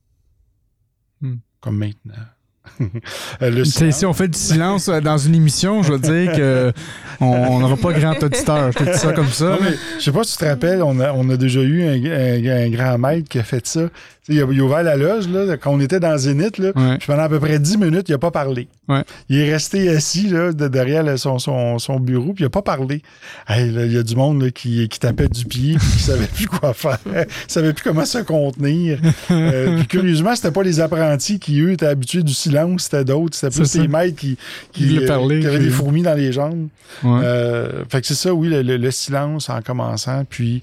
[1.22, 1.38] Hmm.
[1.60, 2.24] Comme maintenant.
[3.42, 6.72] Euh, si on fait du silence euh, dans une émission, je veux dire que
[7.22, 8.72] on on n'aura pas grand auditeur.
[8.72, 9.46] Je te dis ça comme ça.
[9.52, 11.84] Non, mais je sais pas si tu te rappelles, on a, on a déjà eu
[11.84, 13.82] un, un- un grand maître qui a fait ça.
[14.30, 16.98] Il a, il a ouvert la loge, là, quand on était dans Zénith, là, Ouais.
[16.98, 18.68] puis pendant à peu près 10 minutes, il n'a pas parlé.
[18.88, 19.04] Ouais.
[19.28, 22.62] Il est resté assis là, de- derrière son, son, son bureau, puis il n'a pas
[22.62, 23.02] parlé.
[23.48, 26.00] Hey, là, il y a du monde là, qui, qui tapait du pied, puis qui
[26.04, 27.00] savait plus quoi faire,
[27.48, 29.00] savait plus comment se contenir.
[29.32, 33.36] Euh, puis curieusement, c'était pas les apprentis qui, eux, étaient habitués du silence, c'était d'autres.
[33.36, 34.38] C'était plus les maîtres qui,
[34.74, 36.68] qui, euh, parler, qui avaient des fourmis dans les jambes.
[37.04, 37.22] Ouais.
[37.24, 40.62] Euh, fait que c'est ça, oui, le, le- le silence en commençant, puis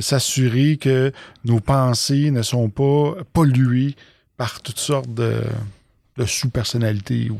[0.00, 1.12] s'assurer que
[1.44, 3.94] nos pensées ne sont pas polluées
[4.36, 5.40] par toutes sortes de,
[6.16, 7.38] de sous-personnalités ou,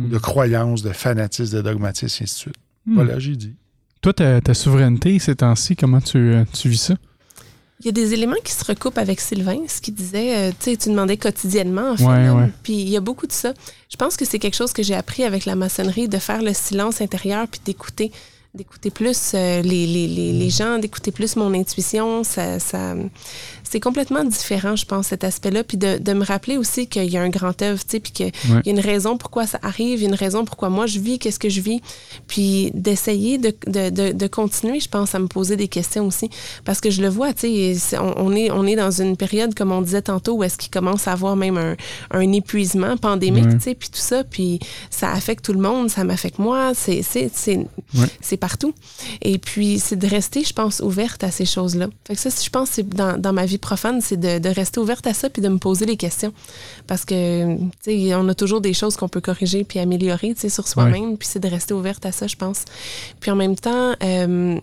[0.00, 0.20] ou de Hmm.
[0.20, 2.56] croyances, de fanatisme, de dogmatisme, et ainsi de suite.
[2.86, 2.94] Hmm.
[2.94, 3.54] Voilà, j'ai dit.
[4.00, 6.94] Toi, ta, ta souveraineté ces temps-ci, comment tu, euh, tu vis ça?
[7.80, 10.70] Il y a des éléments qui se recoupent avec Sylvain, ce qui disait, euh, tu
[10.70, 12.04] sais, tu demandais quotidiennement, en fait.
[12.04, 12.34] Ouais, là.
[12.34, 12.50] ouais.
[12.62, 13.54] Puis il y a beaucoup de ça.
[13.90, 16.52] Je pense que c'est quelque chose que j'ai appris avec la maçonnerie, de faire le
[16.52, 18.12] silence intérieur puis d'écouter.
[18.54, 22.24] D'écouter plus les, les, les, les, gens, d'écouter plus mon intuition.
[22.24, 22.94] Ça, ça,
[23.70, 25.62] c'est complètement différent, je pense, cet aspect-là.
[25.62, 28.10] Puis de, de, me rappeler aussi qu'il y a un grand œuvre, tu sais, puis
[28.10, 31.38] qu'il y a une raison pourquoi ça arrive, une raison pourquoi moi je vis, qu'est-ce
[31.38, 31.80] que je vis.
[32.26, 36.30] Puis d'essayer de, de, de, continuer, je pense, à me poser des questions aussi.
[36.64, 39.70] Parce que je le vois, tu sais, on, est, on est dans une période, comme
[39.70, 41.76] on disait tantôt, où est-ce qu'il commence à avoir même un,
[42.10, 44.24] un épuisement pandémique, tu sais, puis tout ça.
[44.24, 44.58] Puis
[44.90, 48.74] ça affecte tout le monde, ça m'affecte moi, c'est c'est partout.
[49.22, 51.86] Et puis, c'est de rester, je pense, ouverte à ces choses-là.
[52.04, 54.80] Fait que ça, je pense, c'est dans, dans ma vie profane, c'est de, de, rester
[54.80, 56.32] ouverte à ça puis de me poser les questions.
[56.86, 60.40] Parce que, tu sais, on a toujours des choses qu'on peut corriger puis améliorer, tu
[60.40, 61.16] sais, sur soi-même.
[61.16, 62.64] Puis c'est de rester ouverte à ça, je pense.
[63.20, 64.58] Puis en même temps, euh,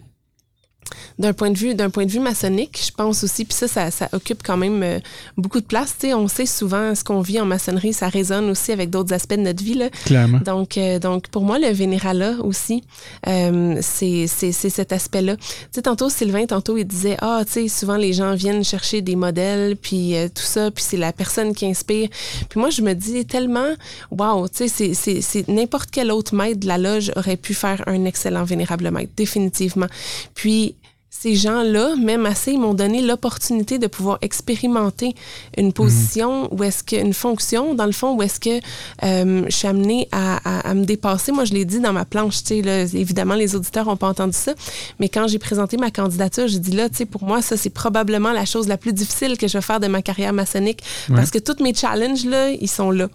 [1.20, 4.10] d'un point de vue d'un point de vue maçonnique, je pense aussi, puis ça, ça,
[4.14, 5.00] occupe quand même euh,
[5.38, 5.96] beaucoup de place.
[6.00, 9.14] Tu sais, on sait souvent ce qu'on vit en maçonnerie, ça résonne aussi avec d'autres
[9.14, 9.76] aspects de notre vie.
[9.76, 9.90] Là.
[10.06, 10.40] Clairement.
[10.40, 12.84] Donc, euh, donc, pour moi, le vénéralat aussi,
[13.28, 15.36] euh, c'est cet aspect-là.
[15.38, 19.02] Tu sais, tantôt, Sylvain, tantôt, il disait, ah, tu sais, souvent les gens viennent chercher
[19.02, 22.10] des modèles, puis tout ça, puis c'est la personne qui inspire.
[22.50, 23.74] Puis moi, je me dis tellement,
[24.12, 28.06] waouh, tu sais, c'est n'importe quel autre maître de la loge aurait pu faire un
[28.06, 29.88] excellent vénérable maître, définitivement.
[30.34, 30.76] Puis,
[31.20, 35.16] ces gens-là, même assez, ils m'ont donné l'opportunité de pouvoir expérimenter
[35.58, 38.60] une position ou est-ce qu'une fonction, dans le fond, où est-ce que
[39.04, 41.32] euh, je suis amenée à, me dépasser.
[41.32, 44.38] Moi, je l'ai dit dans ma planche, tu sais, évidemment, les auditeurs n'ont pas entendu
[44.38, 44.54] ça,
[45.00, 47.72] mais quand j'ai présenté ma candidature, j'ai dit là, tu sais, pour moi, ça, c'est
[47.72, 51.32] probablement la chose la plus difficile que je vais faire de ma carrière maçonnique parce
[51.32, 53.08] que tous mes challenges, là, ils sont là.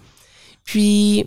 [0.65, 1.25] Puis,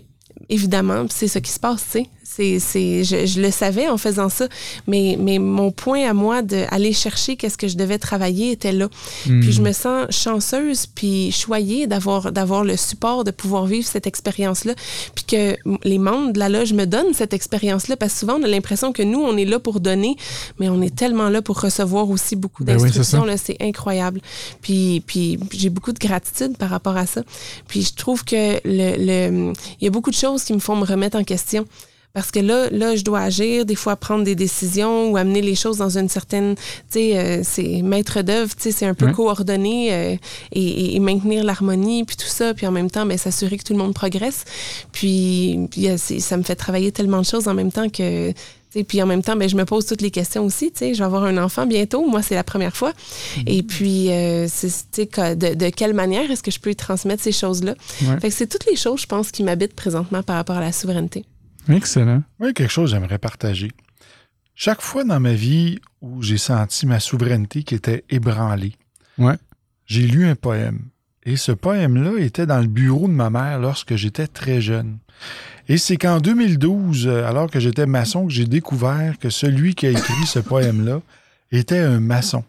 [0.49, 2.09] évidemment, c'est ce qui se passe, tu sais.
[2.37, 4.47] C'est, je, le savais en faisant ça,
[4.85, 8.89] mais, mais mon point à moi d'aller chercher qu'est-ce que je devais travailler était là.
[9.23, 9.65] Puis je hmm.
[9.65, 14.73] me sens chanceuse puis choyée d'avoir, d'avoir le support de pouvoir vivre cette expérience-là,
[15.15, 18.43] puis que les membres de la loge me donnent cette expérience-là, parce que souvent on
[18.43, 20.15] a l'impression que nous, on est là pour donner,
[20.59, 23.25] mais on est tellement là pour recevoir aussi beaucoup ben d'instructions.
[23.37, 24.21] c'est, incroyable.
[24.61, 27.23] Puis, puis j'ai beaucoup de gratitude par rapport à ça.
[27.67, 30.75] Puis je trouve que le, le, il y a beaucoup de choses qui me font
[30.75, 31.65] me remettre en question.
[32.13, 35.53] Parce que là, là, je dois agir, des fois prendre des décisions ou amener les
[35.53, 39.11] choses dans une certaine, tu sais, euh, c'est maître d'œuvre, tu sais, c'est un peu
[39.11, 40.15] coordonné euh,
[40.51, 43.79] et, maintenir l'harmonie puis tout ça, puis en même temps, ben, s'assurer que tout le
[43.79, 44.45] monde progresse.
[44.91, 48.33] Puis, ça me fait travailler tellement de choses en même temps que
[48.87, 50.71] puis en même temps, ben, je me pose toutes les questions aussi.
[50.79, 52.05] Je vais avoir un enfant bientôt.
[52.05, 52.91] Moi, c'est la première fois.
[52.91, 53.43] Mm-hmm.
[53.47, 57.75] Et puis, euh, de, de, quelle manière est-ce que je peux transmettre ces choses-là?
[58.19, 60.71] Fait que c'est toutes les choses, je pense, qui m'habitent présentement par rapport à la
[60.71, 61.25] souveraineté.
[61.69, 62.23] Excellent.
[62.39, 63.71] Oui, quelque chose que j'aimerais partager.
[64.55, 68.73] Chaque fois dans ma vie où j'ai senti ma souveraineté qui était ébranlée,
[69.17, 69.35] ouais.
[69.85, 70.79] j'ai lu un poème.
[71.23, 74.97] Et ce poème-là était dans le bureau de ma mère lorsque j'étais très jeune.
[75.67, 79.91] Et c'est qu'en 2012, alors que j'étais maçon, que j'ai découvert que celui qui a
[79.91, 81.01] écrit ce poème-là
[81.51, 82.43] était un maçon.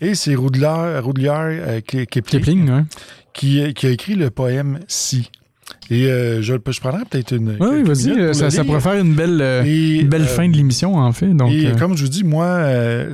[0.00, 2.84] Et c'est Roudelaire, euh, Kipling,
[3.32, 5.30] qui, qui, a écrit le poème Si.
[5.90, 7.56] Et euh, je, je prendrais peut-être une.
[7.60, 8.10] Oui, vas-y.
[8.10, 11.28] Euh, ça, ça, pourrait faire une belle, euh, belle fin de l'émission, en fait.
[11.34, 12.64] Donc, et comme je vous dis, moi,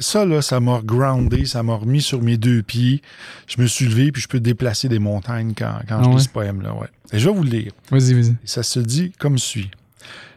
[0.01, 3.03] ça, là, ça m'a groundé, ça m'a remis sur mes deux pieds.
[3.47, 6.25] Je me suis levé, puis je peux déplacer des montagnes quand, quand je ah lis
[6.25, 6.75] ce poème-là.
[6.75, 6.89] Ouais.
[7.13, 7.73] Et je vais vous le lire.
[7.91, 8.37] Vas-y, vas-y.
[8.45, 9.71] Ça se dit comme suit.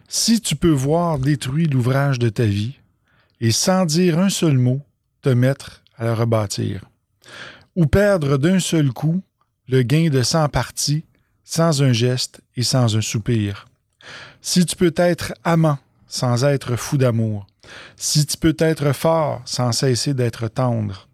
[0.07, 2.79] Si tu peux voir détruire l'ouvrage de ta vie
[3.39, 4.81] et sans dire un seul mot,
[5.21, 6.85] te mettre à le rebâtir,
[7.75, 9.21] ou perdre d'un seul coup
[9.69, 11.05] le gain de cent parties
[11.43, 13.67] sans un geste et sans un soupir.
[14.41, 15.77] Si tu peux être amant
[16.07, 17.47] sans être fou d'amour,
[17.95, 21.07] si tu peux être fort sans cesser d'être tendre,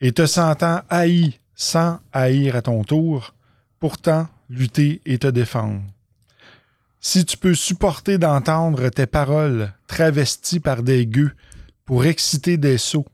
[0.00, 3.34] et te sentant haï sans haïr à ton tour,
[3.78, 5.82] pourtant lutter et te défendre.
[7.00, 11.32] Si tu peux supporter d'entendre tes paroles travesties par des gueux
[11.84, 13.06] pour exciter des sots,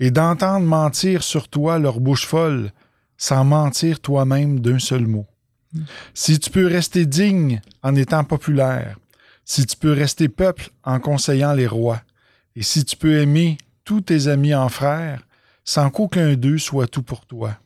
[0.00, 2.72] et d'entendre mentir sur toi leur bouche folle,
[3.16, 5.26] sans mentir toi-même d'un seul mot.
[6.14, 8.98] Si tu peux rester digne en étant populaire,
[9.44, 12.02] si tu peux rester peuple en conseillant les rois,
[12.54, 15.26] et si tu peux aimer tous tes amis en frères,
[15.64, 17.56] sans qu'aucun d'eux soit tout pour toi.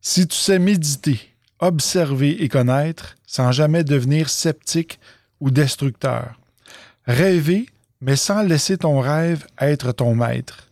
[0.00, 1.20] Si tu sais méditer,
[1.60, 4.98] observer et connaître, sans jamais devenir sceptique
[5.40, 6.38] ou destructeur.
[7.06, 7.66] Rêver,
[8.00, 10.68] mais sans laisser ton rêve être ton maître.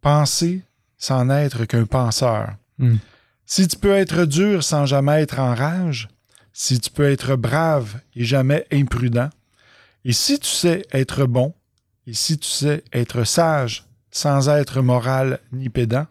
[0.00, 0.62] Penser
[0.98, 2.54] sans n'être qu'un penseur.
[2.78, 2.96] Hmm.
[3.56, 6.08] Si tu peux être dur sans jamais être en rage,
[6.52, 9.30] si tu peux être brave et jamais imprudent,
[10.04, 11.54] et si tu sais être bon,
[12.08, 16.08] et si tu sais être sage sans être moral ni pédant,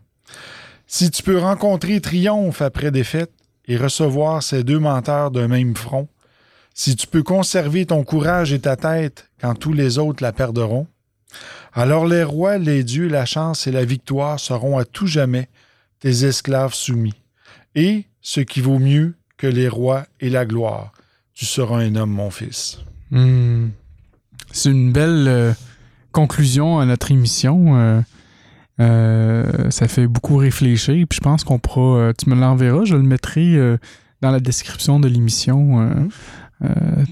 [0.87, 3.33] si tu peux rencontrer triomphe après défaite
[3.65, 6.07] et recevoir ces deux menteurs d'un même front,
[6.73, 10.87] si tu peux conserver ton courage et ta tête quand tous les autres la perdront,
[11.73, 15.49] Alors les rois, les dieux, la chance et la victoire seront à tout jamais
[15.99, 17.15] tes esclaves soumis.
[17.75, 20.91] Et, ce qui vaut mieux que les rois et la gloire,
[21.33, 22.79] tu seras un homme, mon fils.
[23.11, 23.69] Hmm.
[24.51, 25.53] C'est une belle euh,
[26.11, 27.75] conclusion à notre émission.
[27.75, 28.01] Euh,
[28.79, 31.05] euh, ça fait beaucoup réfléchir.
[31.09, 32.13] Puis je pense qu'on pourra.
[32.13, 33.57] tu me l'enverras, je le mettrai
[34.21, 36.09] dans la description de l'émission.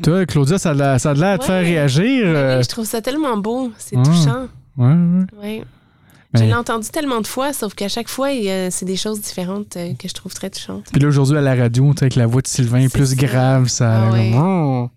[0.04, 2.26] toi, Claudia, ça a, ça l'air de faire réagir.
[2.62, 3.72] je trouve ça tellement beau.
[3.78, 4.48] C'est touchant.
[4.78, 5.26] Ouais, ouais.
[5.42, 5.64] ouais.
[6.34, 8.30] Je l'ai entendu tellement de fois, sauf qu'à chaque fois,
[8.70, 10.86] c'est des choses différentes que je trouve très touchantes.
[10.92, 14.10] Puis là, aujourd'hui, à la radio, avec la voix de Sylvain est plus grave, ça.
[14.12, 14.88] Ah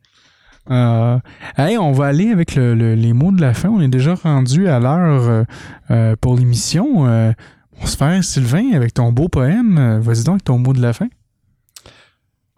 [0.70, 1.18] euh,
[1.58, 3.68] on va aller avec les mots de la fin.
[3.68, 5.44] On est déjà rendu à l'heure euh,
[5.90, 7.02] euh, pour l'émission.
[7.02, 9.98] on se fait, Sylvain, avec ton beau poème.
[10.00, 11.08] Vas-y donc avec ton mot de la fin.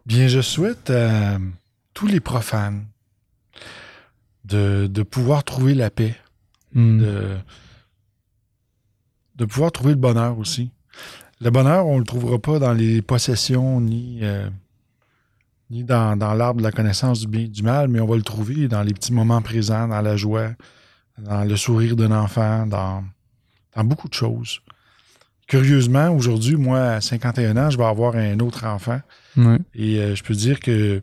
[0.04, 1.38] Bien, je souhaite à
[1.94, 2.86] tous les profanes
[4.44, 6.14] de, pouvoir trouver la paix,
[6.74, 6.98] hmm.
[6.98, 7.36] de,
[9.36, 10.70] de pouvoir trouver le bonheur aussi.
[11.40, 14.22] Le bonheur, on ne le trouvera pas dans les possessions ni
[15.70, 18.22] ni dans, l'arbre de la connaissance du bien et du mal, mais on va le
[18.22, 20.50] trouver dans les petits moments présents, dans la joie,
[21.18, 23.04] dans le sourire d'un enfant, dans,
[23.74, 24.60] dans beaucoup de choses.
[25.48, 29.00] Curieusement, aujourd'hui, moi, à 51 ans, je vais avoir un autre enfant.
[29.74, 31.02] Et euh, je peux dire que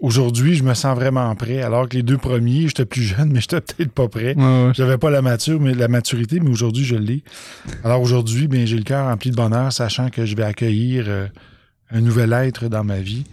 [0.00, 1.62] aujourd'hui, je me sens vraiment prêt.
[1.62, 4.34] Alors que les deux premiers, j'étais plus jeune, mais j'étais peut-être pas prêt.
[4.74, 7.22] J'avais pas la, mature, mais la maturité, mais aujourd'hui, je l'ai.
[7.84, 11.26] Alors aujourd'hui, bien, j'ai le cœur rempli de bonheur, sachant que je vais accueillir euh,
[11.92, 13.24] un nouvel être dans ma vie.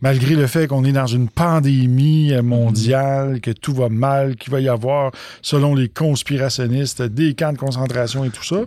[0.00, 4.60] Malgré le fait qu'on est dans une pandémie mondiale, que tout va mal, qu'il va
[4.60, 5.12] y avoir,
[5.42, 8.62] selon les conspirationnistes, des camps de concentration et tout ça.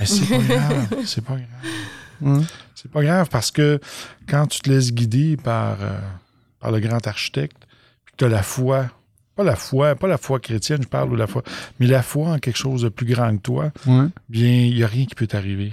[0.00, 0.86] Mais c'est pas grave.
[1.04, 2.46] C'est pas grave.
[2.74, 3.80] C'est pas grave parce que
[4.28, 5.98] quand tu te laisses guider par, euh,
[6.62, 7.66] par le grand architecte,
[8.04, 8.88] puis que tu as la foi,
[9.34, 11.42] pas la foi, pas la foi chrétienne, je parle de la foi,
[11.80, 13.72] mais la foi en quelque chose de plus grand que toi,
[14.28, 15.72] bien, il n'y a rien qui peut t'arriver.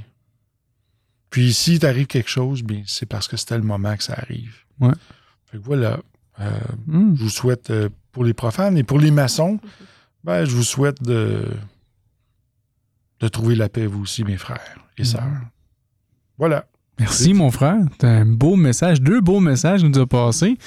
[1.29, 4.55] Puis si t'arrive quelque chose, bien, c'est parce que c'était le moment que ça arrive.
[4.79, 4.93] Ouais.
[5.45, 5.99] Fait que voilà.
[6.39, 6.49] Euh,
[6.87, 7.15] hmm.
[7.15, 9.59] Je vous souhaite euh, pour les profanes et pour les maçons,
[10.23, 11.45] ben, je vous souhaite de,
[13.19, 15.05] de trouver la paix, vous aussi, mes frères et hmm.
[15.05, 15.41] sœurs.
[16.39, 16.65] Voilà.
[16.99, 17.77] Merci, mon frère.
[17.97, 20.57] T'as un beau message, deux beaux messages nous a passés.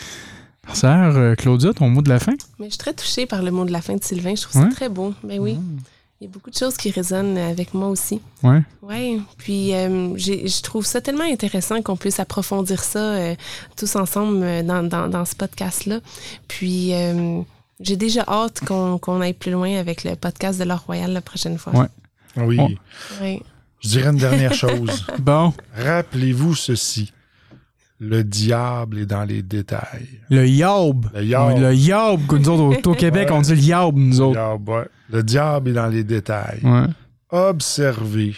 [0.73, 2.33] Sœur euh, Claudia, ton mot de la fin?
[2.59, 4.35] Mais je suis très touchée par le mot de la fin de Sylvain.
[4.35, 5.13] Je trouve ça très beau.
[5.25, 5.55] Ben oui.
[5.55, 5.79] Hmm.
[6.23, 8.21] Il y a beaucoup de choses qui résonnent avec moi aussi.
[8.45, 8.59] Oui.
[8.81, 9.21] Oui.
[9.39, 13.35] Puis euh, je trouve ça tellement intéressant qu'on puisse approfondir ça euh,
[13.77, 15.99] tous ensemble euh, dans, dans, ce podcast-là.
[16.47, 16.93] Puis
[17.81, 21.59] j'ai déjà hâte qu'on aille plus loin avec le podcast de l'Or Royal la prochaine
[21.59, 21.73] fois.
[21.75, 21.89] Ouais.
[22.37, 22.79] Oui.
[23.21, 23.43] oui.
[23.83, 25.07] Je dirais une dernière chose.
[25.19, 25.53] bon.
[25.77, 27.13] Rappelez-vous ceci.
[27.99, 30.21] Le diable est dans les détails.
[30.29, 31.07] Le yaub.
[31.15, 31.59] Le yaub.
[31.59, 32.21] Le yaub.
[32.33, 34.39] Nous autres, au, Québec, on dit le yaub, nous autres.
[34.39, 34.89] Le, yaub, ouais.
[35.11, 36.61] le diable est dans les détails.
[36.65, 36.87] Ouais.
[37.31, 38.35] Observez.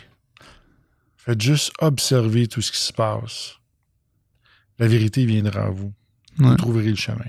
[1.17, 3.55] Faites juste observer tout ce qui se passe.
[4.79, 5.93] La vérité viendra à vous.
[6.37, 7.25] Vous trouverez le chemin.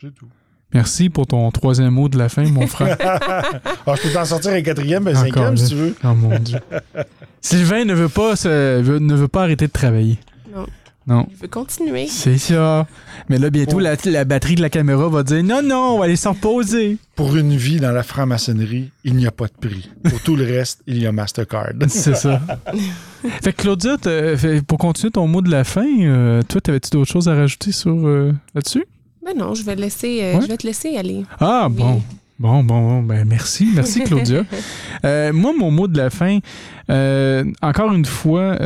[0.00, 0.28] C'est tout.
[0.72, 2.96] Merci pour ton troisième mot de la fin, mon frère.
[3.00, 5.96] Alors, je peux t'en sortir un quatrième, un cinquième, si tu veux.
[6.04, 6.58] Oh mon Dieu.
[7.40, 10.18] Sylvain ne veut pas, ne veut pas arrêter de travailler.
[10.54, 10.66] Non.
[11.06, 11.26] Non.
[11.30, 12.06] Il veut continuer.
[12.06, 12.86] C'est ça.
[13.28, 16.14] Mais là, bientôt, la, batterie de la caméra va dire non, non, on va aller
[16.14, 16.98] s'en poser.
[17.16, 19.90] Pour une vie dans la franc-maçonnerie, il n'y a pas de prix.
[20.04, 21.72] Pour tout le reste, il y a Mastercard.
[21.88, 22.40] C'est ça.
[23.42, 23.96] fait que Claudia,
[24.68, 28.06] pour continuer ton mot de la fin, euh, toi, t'avais-tu d'autres choses à rajouter sur
[28.06, 28.84] euh, là-dessus?
[29.32, 31.24] Ben non, je vais, laisser, euh, je vais te laisser aller.
[31.38, 32.02] Ah, bon.
[32.38, 34.44] Bon, bon, bon, ben merci, merci Claudia.
[35.04, 36.38] moi, mon mot de la fin,
[37.62, 38.56] encore une fois,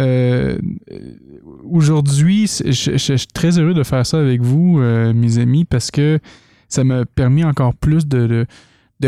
[1.71, 6.19] aujourd'hui, je, suis très heureux de faire ça avec vous, euh, mes amis, parce que
[6.69, 8.47] ça m'a permis encore plus de, de,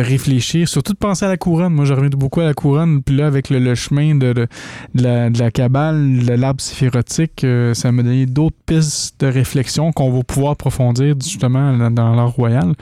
[0.01, 1.73] réfléchir, surtout de penser à la couronne.
[1.73, 4.49] Moi, je reviens beaucoup à la couronne, puis là, avec le, chemin de, de,
[4.95, 9.93] la, de la cabale, de l'arbre séphirotique, euh, ça m'a donné d'autres pistes de réflexion
[9.93, 12.75] qu'on va pouvoir approfondir justement dans, l'art royal.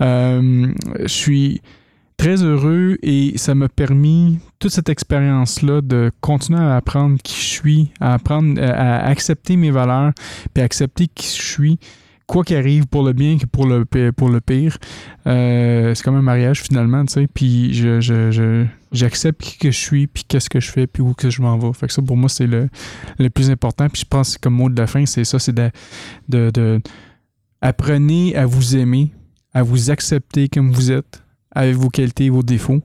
[0.00, 1.60] Euh, je suis
[2.16, 7.46] très heureux et ça m'a permis, toute cette expérience-là, de continuer à apprendre qui je
[7.46, 10.12] suis, à apprendre à accepter mes valeurs,
[10.52, 11.78] puis à accepter qui je suis,
[12.26, 14.78] quoi qu'il arrive, pour le bien que pour le, pour le pire.
[15.26, 19.78] Euh, c'est comme un mariage finalement, tu sais, puis je, je, j'accepte qui que je
[19.78, 21.72] suis, puis qu'est-ce que je fais, puis où que je m'en vais.
[21.72, 22.68] Fait que ça, pour moi, c'est le,
[23.18, 23.88] le plus important.
[23.88, 25.70] Puis je pense que comme mot de la fin, c'est ça, c'est de,
[26.28, 26.80] de, de
[27.60, 29.12] apprenez à vous aimer,
[29.52, 32.82] à vous accepter comme vous êtes, avec vos qualités et vos défauts,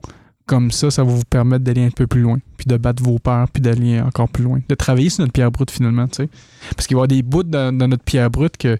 [0.50, 3.20] comme ça, ça va vous permettre d'aller un peu plus loin, puis de battre vos
[3.20, 4.58] peurs, puis d'aller encore plus loin.
[4.68, 6.28] De travailler sur notre pierre brute finalement, tu sais.
[6.74, 8.76] Parce qu'il va y avoir des bouts dans, notre pierre brute que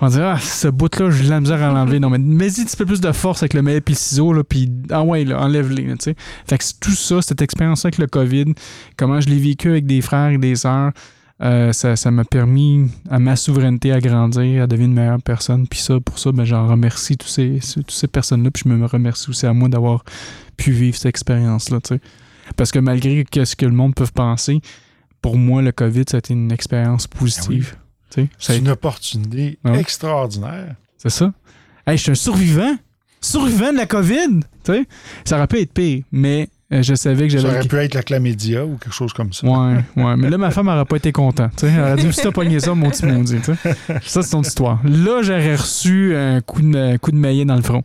[0.00, 2.00] on dirait, ah, ce bout-là, j'ai la misère à l'enlever.
[2.00, 4.32] Non, mais mets-y un petit peu plus de force avec le mail puis le ciseau,
[4.32, 6.16] là, puis ah ouais, enlève-les, tu sais.
[6.48, 8.54] Fait que tout ça, cette expérience avec le COVID,
[8.96, 10.92] comment je l'ai vécu avec des frères et des sœurs,
[11.42, 15.66] euh, ça m'a permis à ma souveraineté à grandir, à devenir une meilleure personne.
[15.66, 18.50] Puis ça, pour ça, ben, j'en remercie tous ces, toutes ces personnes-là.
[18.50, 20.04] Puis je me remercie aussi à moi d'avoir
[20.56, 21.78] pu vivre cette expérience-là.
[22.56, 24.60] Parce que malgré ce que le monde peut penser,
[25.20, 27.76] pour moi, le COVID, ça a été une expérience positive.
[28.16, 30.76] Ben C'est une opportunité ah extraordinaire.
[30.98, 31.32] C'est ça.
[31.86, 32.76] Hey, je suis un survivant.
[33.20, 34.40] Survivant de la COVID.
[35.24, 37.48] Ça aurait pu être pire, mais je savais que j'avais.
[37.48, 39.46] Ça aurait pu être la chlamydia ou quelque chose comme ça.
[39.46, 40.16] Ouais, ouais.
[40.16, 41.62] Mais là, ma femme n'aurait pas été contente.
[41.62, 43.38] Elle aurait dit, si t'as pogné ça, mon petit maudit.
[44.02, 44.80] Ça, c'est ton histoire.
[44.84, 47.82] Là, j'aurais reçu un coup de, un coup de maillet dans le front.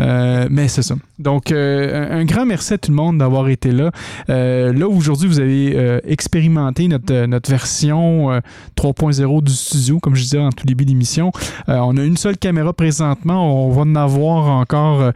[0.00, 0.94] Euh, mais c'est ça.
[1.18, 3.90] Donc, euh, un grand merci à tout le monde d'avoir été là.
[4.30, 8.40] Euh, là, aujourd'hui, vous avez expérimenté notre, notre version
[8.76, 11.30] 3.0 du studio, comme je disais en tout début d'émission.
[11.68, 13.66] on a une seule caméra présentement.
[13.66, 15.12] On va en avoir encore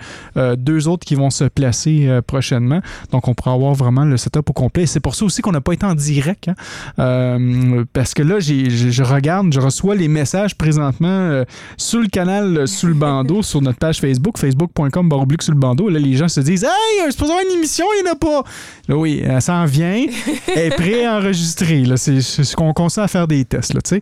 [0.56, 2.80] deux autres qui vont se placer prochainement.
[3.12, 4.86] Donc, on pourra avoir vraiment le setup au complet.
[4.86, 6.50] C'est pour ça aussi qu'on n'a pas été en direct.
[6.98, 7.84] Hein.
[7.92, 11.42] parce que là, je regarde, je reçois les messages présentement
[11.76, 15.88] sur le canal, sous le bandeau, sur notre page Facebook facebook.com baroblique sur le bandeau.
[15.88, 18.44] Là, les gens se disent Hey, je avoir une émission, il n'y en a pas.
[18.88, 20.06] Là, oui, elle s'en vient.
[20.54, 21.84] elle est enregistrer.
[21.96, 23.74] C'est ce qu'on consent à faire des tests.
[23.74, 23.96] Là, euh,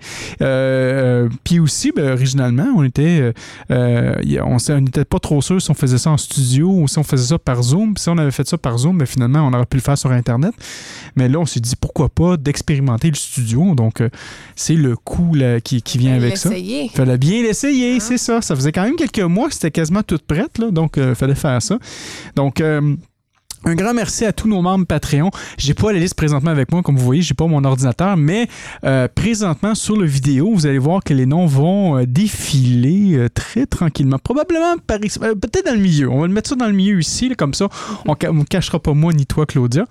[0.45, 3.33] euh, Puis aussi, ben, originalement, on était
[3.71, 4.15] euh,
[4.45, 7.29] on n'était pas trop sûr si on faisait ça en studio ou si on faisait
[7.29, 7.95] ça par Zoom.
[7.95, 9.97] Puis si on avait fait ça par Zoom, ben, finalement, on aurait pu le faire
[9.97, 10.55] sur Internet.
[11.17, 13.75] Mais là, on s'est dit pourquoi pas d'expérimenter le studio.
[13.75, 14.03] Donc,
[14.57, 15.33] c'est le coût
[15.63, 16.51] qui, qui, vient avec ça.
[16.57, 18.01] Il fallait bien l'essayer, ah.
[18.01, 18.43] c'est ça.
[18.43, 20.19] Ça faisait quand même quelques mois que c'était quasiment tout
[20.71, 21.79] donc il euh, fallait faire ça.
[22.37, 22.97] Donc, euh,
[23.65, 25.31] un grand merci à tous nos membres Patreon.
[25.57, 28.49] J'ai pas la liste présentement avec moi, comme vous voyez, j'ai pas mon ordinateur, mais
[28.85, 33.29] euh, présentement sur le vidéo, vous allez voir que les noms vont euh, défiler euh,
[33.33, 34.19] très tranquillement.
[34.19, 36.11] Probablement par peut-être dans le milieu.
[36.11, 37.69] On va le mettre ça dans le milieu ici, comme ça,
[38.07, 39.87] on, ne cachera pas moi ni toi, Claudia.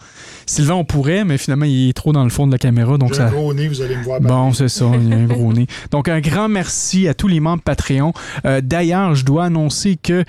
[0.46, 3.16] Sylvain, on pourrait, mais finalement, il est trop dans le fond de la caméra, donc
[3.16, 3.28] ça.
[3.28, 4.22] Un gros nez, vous allez me voir.
[4.22, 5.68] Bon, c'est ça, il y a un gros nez.
[5.92, 8.14] Donc un grand merci à tous les membres Patreon.
[8.62, 10.24] D'ailleurs, je dois annoncer que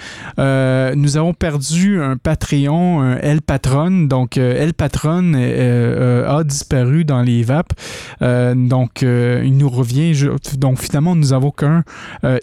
[0.94, 4.06] nous avons perdu un Patreon, un elle Patronne.
[4.06, 7.72] Donc, euh, Elle Patronne euh, euh, a disparu dans les VAP.
[8.20, 10.12] donc, il nous revient.
[10.56, 11.82] donc, finalement, nous n'avons qu'un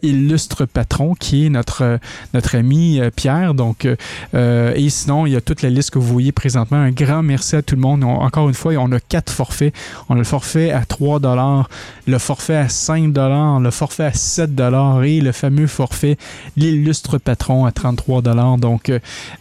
[0.04, 2.00] illustre patron qui est notre,
[2.34, 3.54] notre ami Pierre.
[3.54, 6.78] Donc, et sinon, il y a toute la liste que vous voyez présentement.
[6.78, 8.04] Un grand merci à tout le monde.
[8.04, 9.74] encore une fois, on a quatre forfaits.
[10.10, 11.20] On a le forfait à 3
[12.08, 14.50] le forfait à 5 le forfait à 7
[15.04, 16.18] et le fameux forfait
[16.58, 18.22] l'illustre patron à 33
[18.58, 18.92] Donc,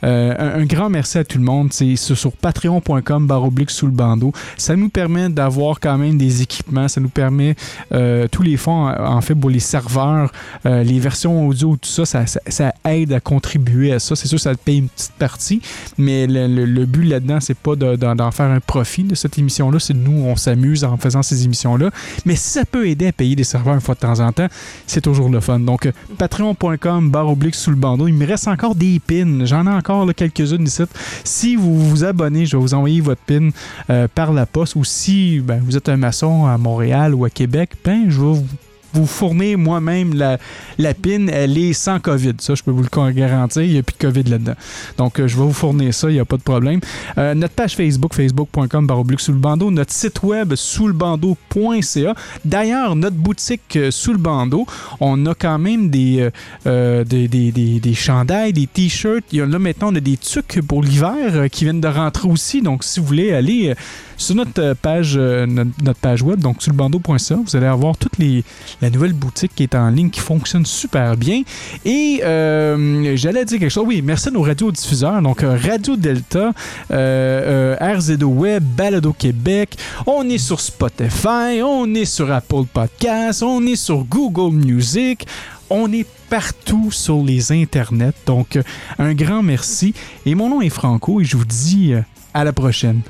[0.03, 1.40] un, grand merci à tout le monde.
[1.71, 4.33] C'est sur patreon.com baroblique sous le bandeau.
[4.57, 6.89] Ça nous permet d'avoir quand même des équipements.
[6.89, 7.55] Ça nous permet
[7.93, 10.33] euh, tous les fonds, en fait, pour les serveurs,
[10.67, 14.17] euh, les versions audio, tout ça, ça, aide à contribuer à ça.
[14.17, 15.61] C'est sûr, ça paye une petite partie,
[15.99, 19.79] mais le, but là-dedans, c'est pas d'en faire un profit de cette émission-là.
[19.79, 21.91] C'est nous, on s'amuse en faisant ces émissions-là.
[22.25, 24.49] Mais si ça peut aider à payer des serveurs une fois de temps en temps,
[24.87, 25.61] c'est toujours le fun.
[25.61, 28.09] Donc, patreon.com baroblique sous le bandeau.
[28.09, 29.45] Il me reste encore des pins.
[29.45, 30.83] J'en ai encore quelques-unes ici.
[31.25, 33.51] Si vous vous abonnez, je vais vous envoyer votre PIN
[33.89, 34.77] euh, par la poste.
[34.77, 38.27] Ou si ben, vous êtes un maçon à Montréal ou à Québec, ben, je vais
[38.27, 38.47] vous
[38.93, 40.39] vous fournir moi-même la,
[40.79, 42.35] la PIN, elle est sans COVID.
[42.39, 43.63] Ça, je peux vous le garantir.
[43.63, 44.55] Il n'y a plus de COVID là-dedans.
[44.99, 46.81] Donc, euh, je vais vous fournir ça, il n'y a pas de problème.
[47.19, 48.89] Euh, notre page Facebook, facebook.com
[49.19, 49.71] sous le bandeau.
[49.71, 52.15] Notre site web, sous le bandeau.ca.
[52.45, 54.67] D'ailleurs, notre boutique euh, sous le bandeau,
[55.01, 56.29] on a quand même des,
[56.65, 59.33] des, des, des, des, chandails, des t-shirts.
[59.33, 62.63] Là, maintenant, on a des trucs pour l'hiver qui viennent de rentrer aussi.
[62.63, 63.75] Donc, si vous voulez aller
[64.21, 68.45] sur notre page, notre, page web, donc sur le vous allez avoir toutes les
[68.81, 71.43] la nouvelle boutique qui est en ligne, qui fonctionne super bien.
[71.85, 73.85] Et euh, j'allais dire quelque chose.
[73.87, 75.21] Oui, merci à nos radiodiffuseurs.
[75.23, 76.53] Donc, euh, Radio Delta,
[76.91, 79.77] euh, RZO Web, Balado Québec.
[80.07, 85.27] On est sur Spotify, on est sur Apple Podcasts, on est sur Google Music.
[85.73, 88.13] On est partout sur les internets.
[88.27, 88.59] Donc,
[88.99, 89.95] un grand merci.
[90.27, 91.93] Et mon nom est Franco et je vous dis
[92.35, 93.03] à la prochaine.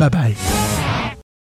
[0.00, 0.99] Bye bye.